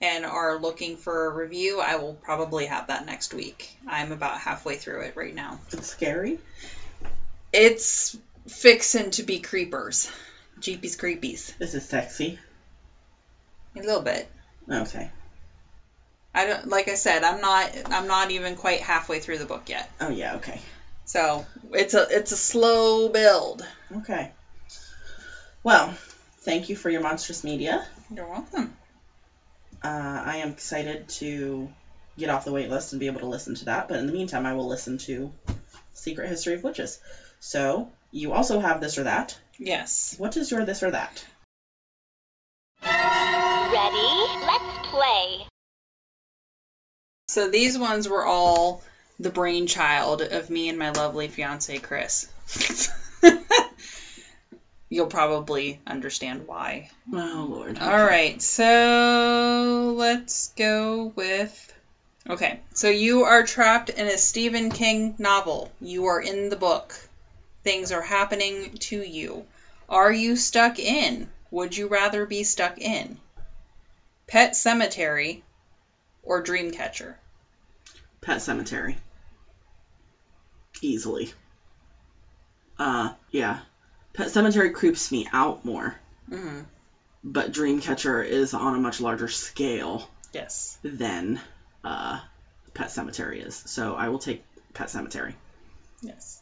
[0.00, 3.76] and are looking for a review, I will probably have that next week.
[3.88, 5.58] I'm about halfway through it right now.
[5.72, 6.38] It's scary.
[7.52, 8.16] It's
[8.46, 10.10] fixin' to be creepers.
[10.60, 11.56] Jeepies creepies.
[11.58, 12.38] This is sexy.
[13.74, 14.28] A little bit.
[14.70, 15.10] Okay.
[16.36, 19.70] I don't like I said, I'm not I'm not even quite halfway through the book
[19.70, 19.90] yet.
[20.00, 20.60] Oh yeah, okay.
[21.06, 23.66] So it's a it's a slow build.
[23.90, 24.32] Okay.
[25.62, 25.94] Well,
[26.40, 27.86] thank you for your monstrous media.
[28.14, 28.76] You're welcome.
[29.82, 31.70] Uh, I am excited to
[32.18, 33.88] get off the wait list and be able to listen to that.
[33.88, 35.32] But in the meantime, I will listen to
[35.94, 37.00] Secret History of Witches.
[37.40, 39.38] So you also have this or that.
[39.58, 40.16] Yes.
[40.18, 41.24] What is your this or that?
[42.82, 44.10] Ready?
[44.44, 45.45] Let's play.
[47.36, 48.80] So these ones were all
[49.20, 52.26] the brainchild of me and my lovely fiance Chris.
[54.88, 56.88] You'll probably understand why.
[57.12, 57.78] Oh Lord.
[57.78, 61.74] All right, so let's go with.
[62.26, 65.70] Okay, so you are trapped in a Stephen King novel.
[65.78, 66.98] You are in the book.
[67.64, 69.44] Things are happening to you.
[69.90, 71.28] Are you stuck in?
[71.50, 73.18] Would you rather be stuck in?
[74.26, 75.42] Pet Sematary
[76.22, 77.16] or Dreamcatcher?
[78.26, 78.96] Pet Sematary.
[80.80, 81.30] Easily.
[82.76, 83.60] Uh, yeah.
[84.14, 85.94] Pet Sematary creeps me out more,
[86.28, 86.62] hmm
[87.22, 90.76] but Dreamcatcher is on a much larger scale Yes.
[90.82, 91.40] than
[91.84, 92.18] uh,
[92.74, 93.62] Pet Sematary is.
[93.66, 94.42] So I will take
[94.74, 95.34] Pet Sematary.
[96.02, 96.40] Yes.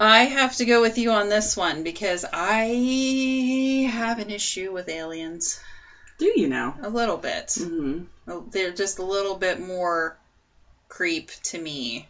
[0.00, 4.88] I have to go with you on this one because I have an issue with
[4.88, 5.58] aliens.
[6.22, 6.76] Do you now?
[6.80, 7.48] A little bit.
[7.48, 8.50] Mm-hmm.
[8.50, 10.16] They're just a little bit more
[10.88, 12.06] creep to me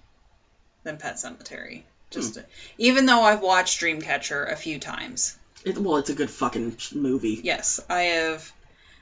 [0.83, 1.85] than Pet Sematary.
[2.11, 2.39] Just
[2.77, 5.35] even though I've watched Dreamcatcher a few times.
[5.65, 7.41] It, well, it's a good fucking movie.
[7.43, 8.53] Yes, I have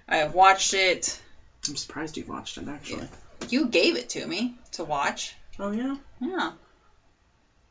[0.08, 1.20] I have watched it.
[1.68, 3.08] I'm surprised you've watched it actually.
[3.48, 5.34] You gave it to me to watch.
[5.58, 5.96] Oh yeah?
[6.20, 6.52] Yeah.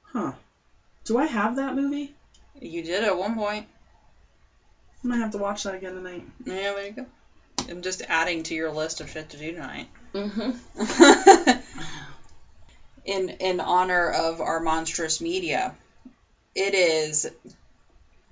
[0.02, 0.34] Huh.
[1.06, 2.14] Do I have that movie?
[2.60, 3.66] You did at one point.
[5.06, 6.28] I'm gonna have to watch that again tonight.
[6.44, 7.06] Yeah, there you go.
[7.70, 9.88] I'm just adding to your list of shit to do tonight.
[10.14, 11.62] Mm-hmm.
[13.06, 15.76] in in honor of our monstrous media,
[16.56, 17.30] it is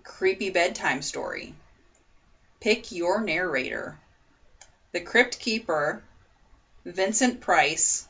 [0.03, 1.53] creepy bedtime story.
[2.59, 3.99] Pick your narrator.
[4.93, 6.01] The Crypt Keeper,
[6.85, 8.07] Vincent Price,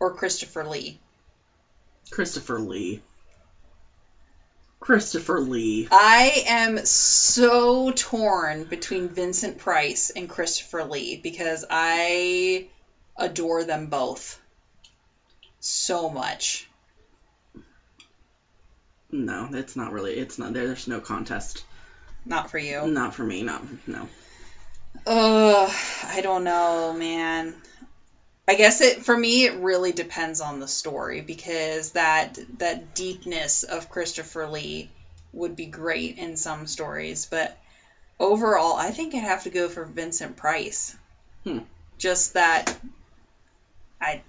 [0.00, 0.98] or Christopher Lee.
[2.10, 3.02] Christopher Lee.
[4.82, 5.86] Christopher Lee.
[5.92, 12.66] I am so torn between Vincent Price and Christopher Lee because I
[13.16, 14.40] adore them both
[15.60, 16.68] so much.
[19.12, 20.14] No, it's not really.
[20.14, 20.52] It's not.
[20.52, 21.62] There's no contest.
[22.26, 22.84] Not for you.
[22.88, 23.44] Not for me.
[23.44, 24.08] Not no.
[25.06, 25.72] Ugh,
[26.08, 27.54] I don't know, man.
[28.48, 33.62] I guess it for me it really depends on the story because that that deepness
[33.62, 34.90] of Christopher Lee
[35.32, 37.56] would be great in some stories, but
[38.18, 40.96] overall I think I'd have to go for Vincent Price.
[41.44, 41.60] Hmm.
[41.98, 42.76] Just that
[44.00, 44.20] I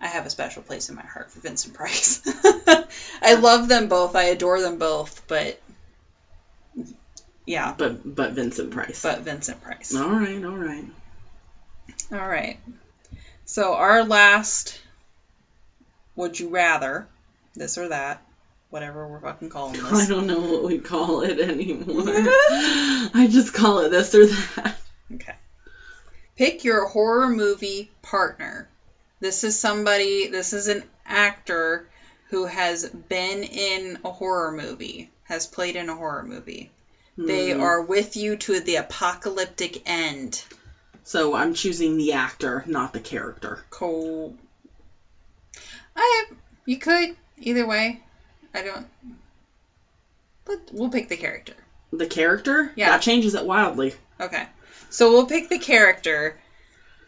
[0.00, 2.20] I have a special place in my heart for Vincent Price.
[3.22, 4.14] I love them both.
[4.14, 5.58] I adore them both, but
[7.46, 9.02] yeah, But but Vincent Price.
[9.02, 9.94] but Vincent Price.
[9.94, 10.84] all right, all right.
[12.12, 12.56] All right.
[13.44, 14.80] So our last
[16.16, 17.06] would you rather
[17.54, 18.20] this or that,
[18.70, 19.92] whatever we're fucking calling this.
[19.92, 22.04] I don't know what we call it anymore.
[22.06, 24.76] I just call it this or that.
[25.14, 25.34] Okay.
[26.36, 28.68] Pick your horror movie partner.
[29.20, 31.86] This is somebody, this is an actor
[32.30, 36.70] who has been in a horror movie, has played in a horror movie.
[37.16, 37.60] They Hmm.
[37.60, 40.42] are with you to the apocalyptic end.
[41.04, 43.62] So I'm choosing the actor, not the character.
[43.70, 44.34] Co.
[45.94, 46.24] I
[46.64, 48.00] you could either way.
[48.54, 48.86] I don't.
[50.46, 51.54] But we'll pick the character.
[51.92, 52.72] The character?
[52.74, 52.90] Yeah.
[52.90, 53.94] That changes it wildly.
[54.20, 54.46] Okay.
[54.90, 56.38] So we'll pick the character,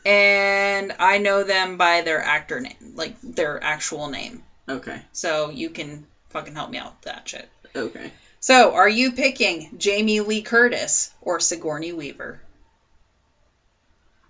[0.05, 4.43] and I know them by their actor name, like their actual name.
[4.69, 5.01] Okay.
[5.13, 7.49] So you can fucking help me out with that shit.
[7.75, 8.13] Okay.
[8.41, 12.41] So are you picking Jamie Lee Curtis or Sigourney Weaver?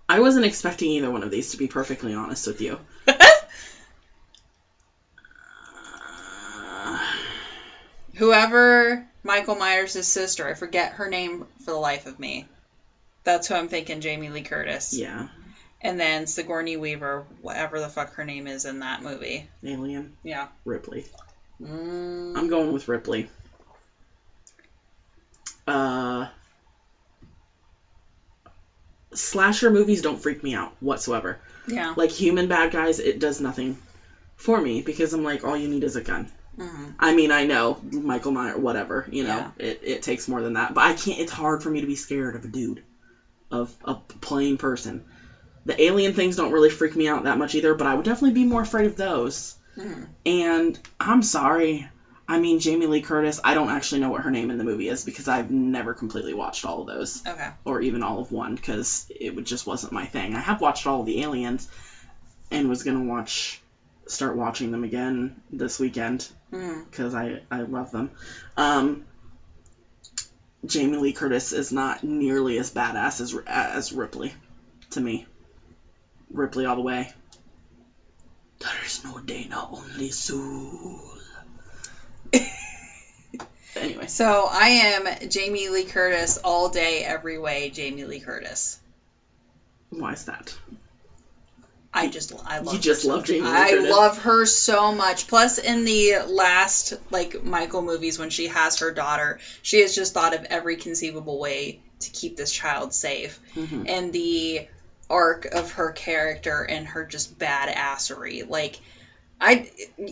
[0.09, 2.79] I wasn't expecting either one of these to be perfectly honest with you.
[6.67, 6.99] Uh,
[8.15, 12.47] Whoever Michael Myers' sister, I forget her name for the life of me.
[13.23, 14.97] That's who I'm thinking, Jamie Lee Curtis.
[14.97, 15.27] yeah.
[15.79, 19.47] And then Sigourney Weaver, whatever the fuck her name is in that movie.
[19.63, 20.17] Alien.
[20.23, 20.47] Yeah.
[20.65, 21.05] Ripley.
[21.61, 23.29] Mm, I'm going with Ripley.
[25.67, 26.27] Uh,
[29.17, 31.37] slasher movies don't freak me out whatsoever.
[31.67, 31.93] yeah.
[31.95, 33.77] Like human bad guys, it does nothing
[34.35, 36.27] for me because I'm like, all you need is a gun.
[36.57, 39.67] hmm I mean, I know Michael Myers, whatever, you know, Yeah.
[39.67, 41.19] it, it takes more than that, but I can't.
[41.19, 42.81] It's hard for me to be scared of a dude,
[43.51, 45.01] of a plain person.
[45.65, 48.31] The alien things don't really freak me out that much either, but I would definitely
[48.31, 49.55] be more afraid of those.
[49.75, 51.85] hmm And I'm sorry.
[52.29, 54.89] I mean, Jamie Lee Curtis, I don't actually know what her name in the movie
[54.89, 57.47] is because I've never completely watched all of those, Okay.
[57.63, 60.33] or even all of one, because it just wasn't my thing.
[60.35, 61.67] I have watched all of the aliens
[62.51, 63.61] and was going to watch,
[64.07, 66.85] start watching them again this weekend Mm.
[66.89, 68.09] because I, I love them.
[68.55, 69.03] Um,
[70.65, 74.33] Jamie Lee Curtis is not nearly as badass as, as Ripley
[74.91, 75.25] to me.
[76.31, 77.09] Ripley all the way.
[78.59, 81.16] There is no Dana, only Zuul.
[83.75, 87.69] anyway, So I am Jamie Lee Curtis all day, every way.
[87.69, 88.77] Jamie Lee Curtis.
[89.89, 90.55] why is that?
[91.93, 94.91] I just I love You just her so- love Jamie Lee I love her so
[94.91, 95.25] much.
[95.27, 100.13] Plus, in the last like Michael movies, when she has her daughter, she has just
[100.13, 103.39] thought of every conceivable way to keep this child safe.
[103.55, 103.85] Mhm.
[103.89, 104.61] And the
[105.09, 108.77] arc of her character and her just badassery, like.
[109.39, 109.69] I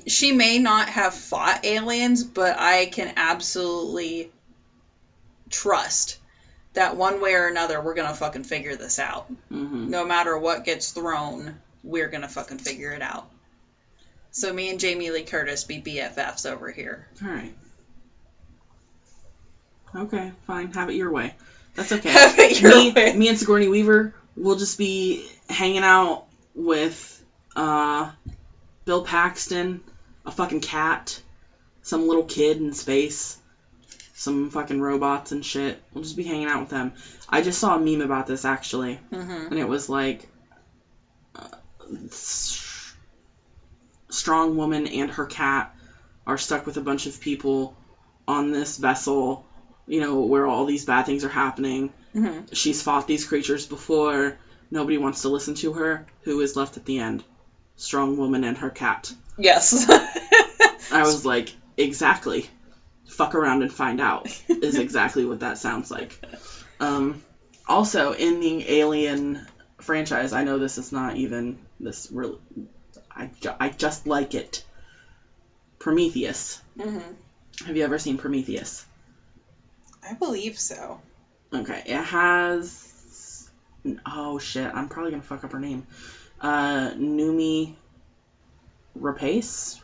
[0.07, 4.30] she may not have fought aliens, but I can absolutely
[5.49, 6.17] trust
[6.73, 10.63] that one way or another we're gonna fucking figure this out hmm no matter what
[10.63, 13.28] gets thrown, we're gonna fucking figure it out.
[14.32, 17.07] So me and Jamie Lee Curtis be BFFs over here.
[17.23, 17.53] All right.
[19.95, 20.71] Okay, fine.
[20.73, 21.34] Have it your way.
[21.76, 22.09] That's okay.
[22.11, 23.13] Have it your me, way.
[23.13, 27.23] me and Sigourney Weaver will just be hanging out with
[27.55, 28.11] uh,
[28.86, 29.82] Bill Paxton,
[30.26, 31.20] a fucking cat,
[31.82, 33.38] some little kid in space,
[34.14, 35.82] some fucking robots and shit.
[35.94, 36.94] We'll just be hanging out with them.
[37.28, 39.48] I just saw a meme about this actually, Mm-hmm.
[39.52, 40.28] and it was like
[41.36, 41.48] uh,
[42.06, 42.94] s-
[44.10, 45.72] strong woman and her cat
[46.28, 47.76] are stuck with a bunch of people
[48.28, 49.46] on this vessel
[49.88, 52.46] you know where all these bad things are happening Mm-hmm.
[52.54, 54.36] she's fought these creatures before
[54.72, 57.24] nobody wants to listen to her who is left at the end
[57.76, 59.86] strong woman and her cat Yes.
[60.91, 62.45] i was like exactly
[63.07, 64.28] fuck around and find out
[64.61, 66.19] is exactly what that sounds like
[66.80, 67.17] um,
[67.67, 69.39] also in the alien
[69.82, 72.39] franchise i know this is not even this real
[73.13, 74.61] I, ju- I just like it
[75.80, 77.11] prometheus hmm
[77.65, 78.86] have you ever seen prometheus
[80.07, 80.99] I believe so.
[81.51, 83.49] Okay, it has.
[84.05, 85.84] Oh shit, I'm probably gonna fuck up her name.
[86.46, 87.74] Uh, Noomi
[89.00, 89.80] Rapace?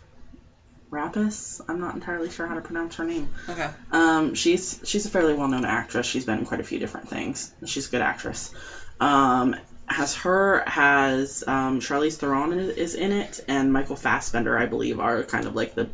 [0.92, 1.60] Rapis?
[1.68, 3.30] I'm not entirely sure how to pronounce her name.
[3.50, 3.68] Okay.
[3.92, 6.06] Um, she's she's a fairly well known actress.
[6.06, 7.52] She's been in quite a few different things.
[7.66, 8.52] She's a good actress.
[9.00, 9.56] Um,
[9.88, 15.24] has her has um, Charlize Theron is in it, and Michael Fassbender, I believe, are
[15.24, 15.88] kind of like the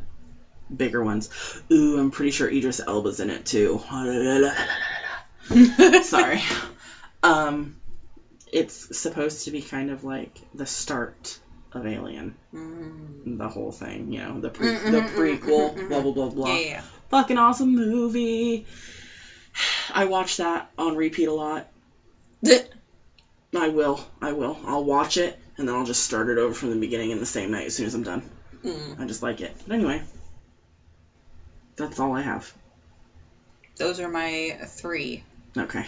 [0.75, 1.29] bigger ones.
[1.71, 3.79] Ooh, I'm pretty sure Idris Elba's in it too.
[6.01, 6.41] Sorry.
[7.23, 7.77] Um,
[8.51, 11.37] it's supposed to be kind of like the start
[11.73, 13.37] of Alien, Mm.
[13.37, 14.11] the whole thing.
[14.13, 16.55] You know, the pre mm-hmm, mhm, prequel, mhm, blah blah blah blah.
[16.55, 16.81] Yeah, yeah.
[17.09, 18.63] Fucking awesome movie.
[19.93, 21.65] I watch that on repeat a lot.
[23.55, 23.99] I will.
[24.21, 24.57] I will.
[24.65, 27.25] I'll watch it and then I'll just start it over from the beginning in the
[27.25, 28.21] same night as soon as I'm done.
[28.63, 28.99] Mm.
[28.99, 29.51] I just like it.
[29.65, 30.01] But anyway,
[31.75, 32.51] that's all I have.
[33.77, 35.23] Those are my three.
[35.55, 35.85] Okay.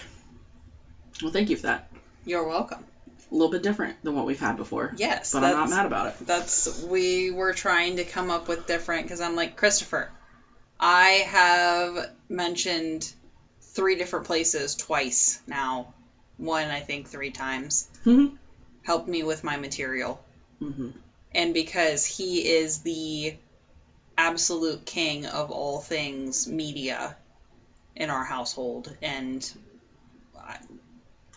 [1.22, 1.84] Well, thank you for that.
[2.26, 2.86] You're welcome.
[3.32, 4.92] A little bit different than what we've had before.
[4.96, 6.16] Yes, But I'm not mad about it.
[6.26, 10.10] That's we were trying to come up with different because I'm like Christopher.
[10.80, 13.12] I have mentioned
[13.62, 15.94] three different places twice now.
[16.38, 17.88] One I think three times.
[18.06, 18.32] Mhm.
[18.84, 20.20] Helped me with my material,
[20.60, 20.90] hmm
[21.32, 23.36] and because he is the
[24.18, 27.16] absolute king of all things media
[27.96, 29.50] in our household and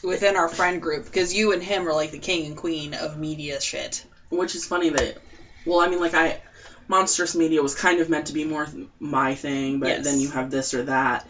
[0.02, 3.18] within our friend group, because you and him are like the king and queen of
[3.18, 4.04] media shit.
[4.30, 5.18] Which is funny that,
[5.64, 6.40] well, I mean, like I,
[6.88, 8.66] monstrous media was kind of meant to be more
[8.98, 10.04] my thing, but Yes.
[10.04, 11.26] then you have this or that.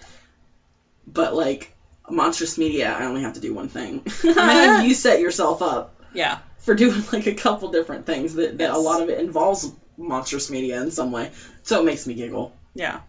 [1.06, 1.74] But like
[2.08, 4.04] monstrous media, I only have to do one thing.
[4.24, 6.38] you set yourself up Yeah.
[6.58, 10.50] for doing like a couple different things that, that a lot of it involves monstrous
[10.50, 11.30] media in some way.
[11.62, 12.54] So it makes me giggle.
[12.74, 13.00] Yeah.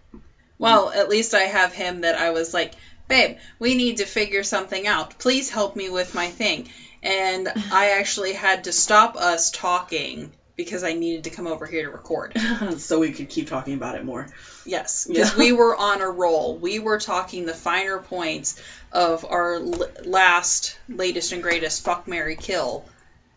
[0.57, 2.73] Well, at least I have him that I was like,
[3.07, 5.17] babe, we need to figure something out.
[5.17, 6.65] Please help me with my thing.
[7.01, 11.81] And I actually had to stop us talking because I needed to come over here
[11.81, 12.33] to record.
[12.77, 14.27] so we could keep talking about it more.
[14.65, 15.37] Yes, because Yeah.
[15.37, 16.55] we were on a roll.
[16.55, 18.55] We were talking the finer points
[18.91, 22.85] of our l- last, latest, and greatest fuck, marry kill.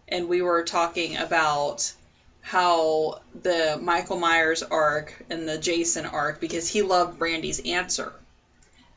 [0.08, 1.90] And we were talking about
[2.42, 8.12] how the Michael Myers arc and the Jason arc, because he loved Brandy's answer.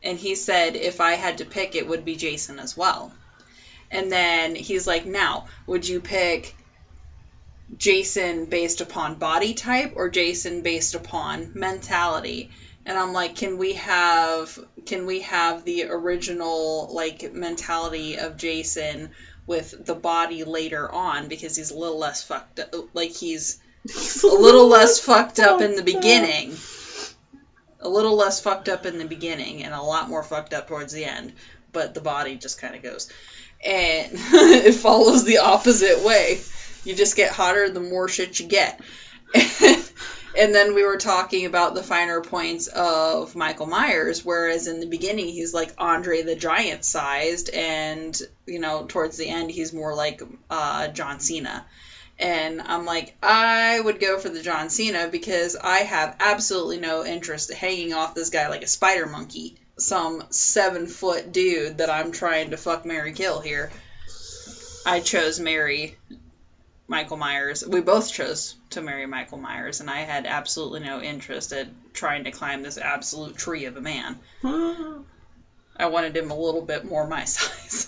[0.03, 3.11] And he said if I had to pick, it would be Jason as well.
[3.91, 6.55] And then he's like, now, would you pick
[7.77, 12.49] Jason based upon body type or Jason based upon mentality?
[12.85, 19.09] And I'm like, can we have can we have the original like mentality of Jason
[19.45, 23.59] with the body later on because he's a little less fucked up like he's
[24.23, 26.55] a little less fucked up in the beginning.
[27.81, 30.93] A little less fucked up in the beginning and a lot more fucked up towards
[30.93, 31.33] the end,
[31.71, 33.09] but the body just kind of goes.
[33.63, 36.39] And it follows the opposite way.
[36.83, 38.79] You just get hotter the more shit you get.
[40.37, 44.85] and then we were talking about the finer points of Michael Myers, whereas in the
[44.85, 49.93] beginning he's like Andre the Giant sized, and you know towards the end he's more
[49.93, 51.65] like uh, John Cena.
[52.19, 57.05] And I'm like, I would go for the John Cena because I have absolutely no
[57.05, 61.89] interest in hanging off this guy like a spider monkey, some seven foot dude that
[61.89, 63.71] I'm trying to fuck marry kill here.
[64.85, 65.97] I chose marry
[66.89, 67.65] Michael Myers.
[67.65, 72.25] We both chose to marry Michael Myers, and I had absolutely no interest in trying
[72.25, 74.19] to climb this absolute tree of a man.
[74.43, 77.87] I wanted him a little bit more my size.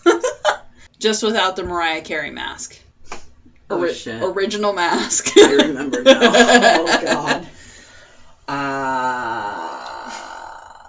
[0.99, 2.79] Just without the Mariah Carey mask.
[3.71, 4.21] Oh, Ori- shit.
[4.21, 5.37] Original mask.
[5.37, 6.19] I remember now.
[6.21, 7.47] oh god.
[8.47, 10.11] Uh,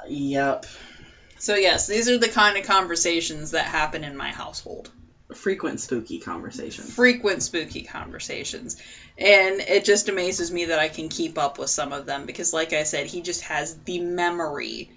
[0.09, 0.67] yep.
[1.39, 4.91] So yes, these are the kind of conversations that happen in my household.
[5.35, 6.93] Frequent spooky conversations.
[6.93, 8.77] Frequent spooky conversations.
[9.17, 12.53] And it just amazes me that I can keep up with some of them because
[12.53, 14.91] like I said, he just has the memory.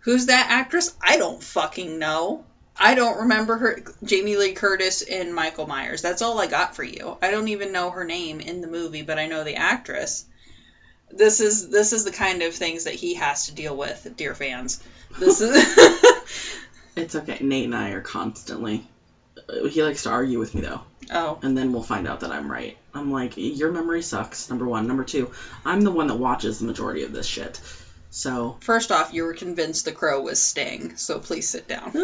[0.00, 0.94] Who's that actress?
[1.02, 2.44] I don't fucking know.
[2.78, 6.00] I don't remember her Jamie Lee Curtis and Michael Myers.
[6.02, 7.16] That's all I got for you.
[7.20, 10.24] I don't even know her name in the movie, but I know the actress.
[11.10, 14.34] This is this is the kind of things that he has to deal with, dear
[14.34, 14.78] fans.
[15.18, 15.56] This is
[16.96, 17.38] It's okay.
[17.40, 18.84] Nate and I are constantly.
[19.48, 22.30] uh, He likes to argue with me though, Oh, and then we'll find out that
[22.30, 22.76] I'm right.
[22.94, 24.50] I'm like, your memory sucks.
[24.50, 24.86] Number one.
[24.86, 25.30] Number two,
[25.64, 27.60] I'm the one that watches the majority of this shit.
[28.10, 28.56] So.
[28.60, 31.92] first off, you were convinced the crow was Sting, so please sit down.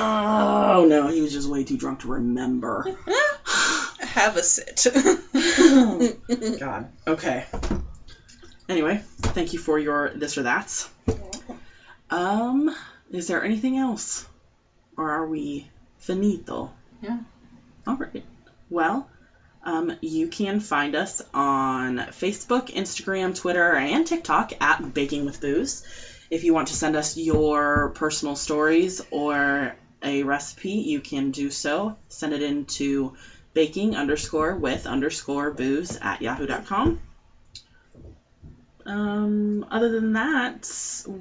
[0.00, 2.86] oh no, he was just way too drunk to remember.
[3.98, 4.86] Have a sit.
[6.60, 6.88] God.
[7.06, 7.44] Okay.
[8.68, 10.88] Anyway, thank you for your this or that.
[12.10, 12.74] Um,
[13.10, 14.26] is there anything else?
[14.96, 16.72] Or are we finito?
[17.02, 17.18] Yeah.
[17.86, 18.24] All right.
[18.70, 19.08] Well,
[19.64, 25.84] um, you can find us on Facebook, Instagram, Twitter, and TikTok at Baking with Booze.
[26.30, 31.50] If you want to send us your personal stories or a recipe, you can do
[31.50, 31.96] so.
[32.08, 33.14] Send it in to
[33.54, 37.00] baking underscore with underscore booze at yahoo.com.
[38.86, 40.70] Um, other than that,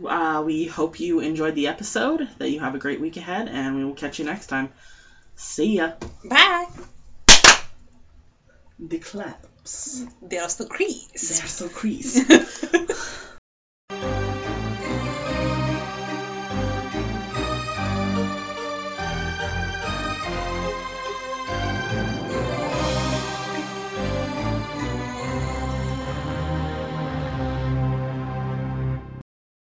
[0.05, 3.75] uh, we hope you enjoyed the episode, that you have a great week ahead, and
[3.75, 4.69] we will catch you next time.
[5.35, 5.93] See ya.
[6.25, 6.67] Bye.
[8.79, 10.03] The claps.
[10.21, 11.39] There's the crease.
[11.39, 12.31] They're so creased.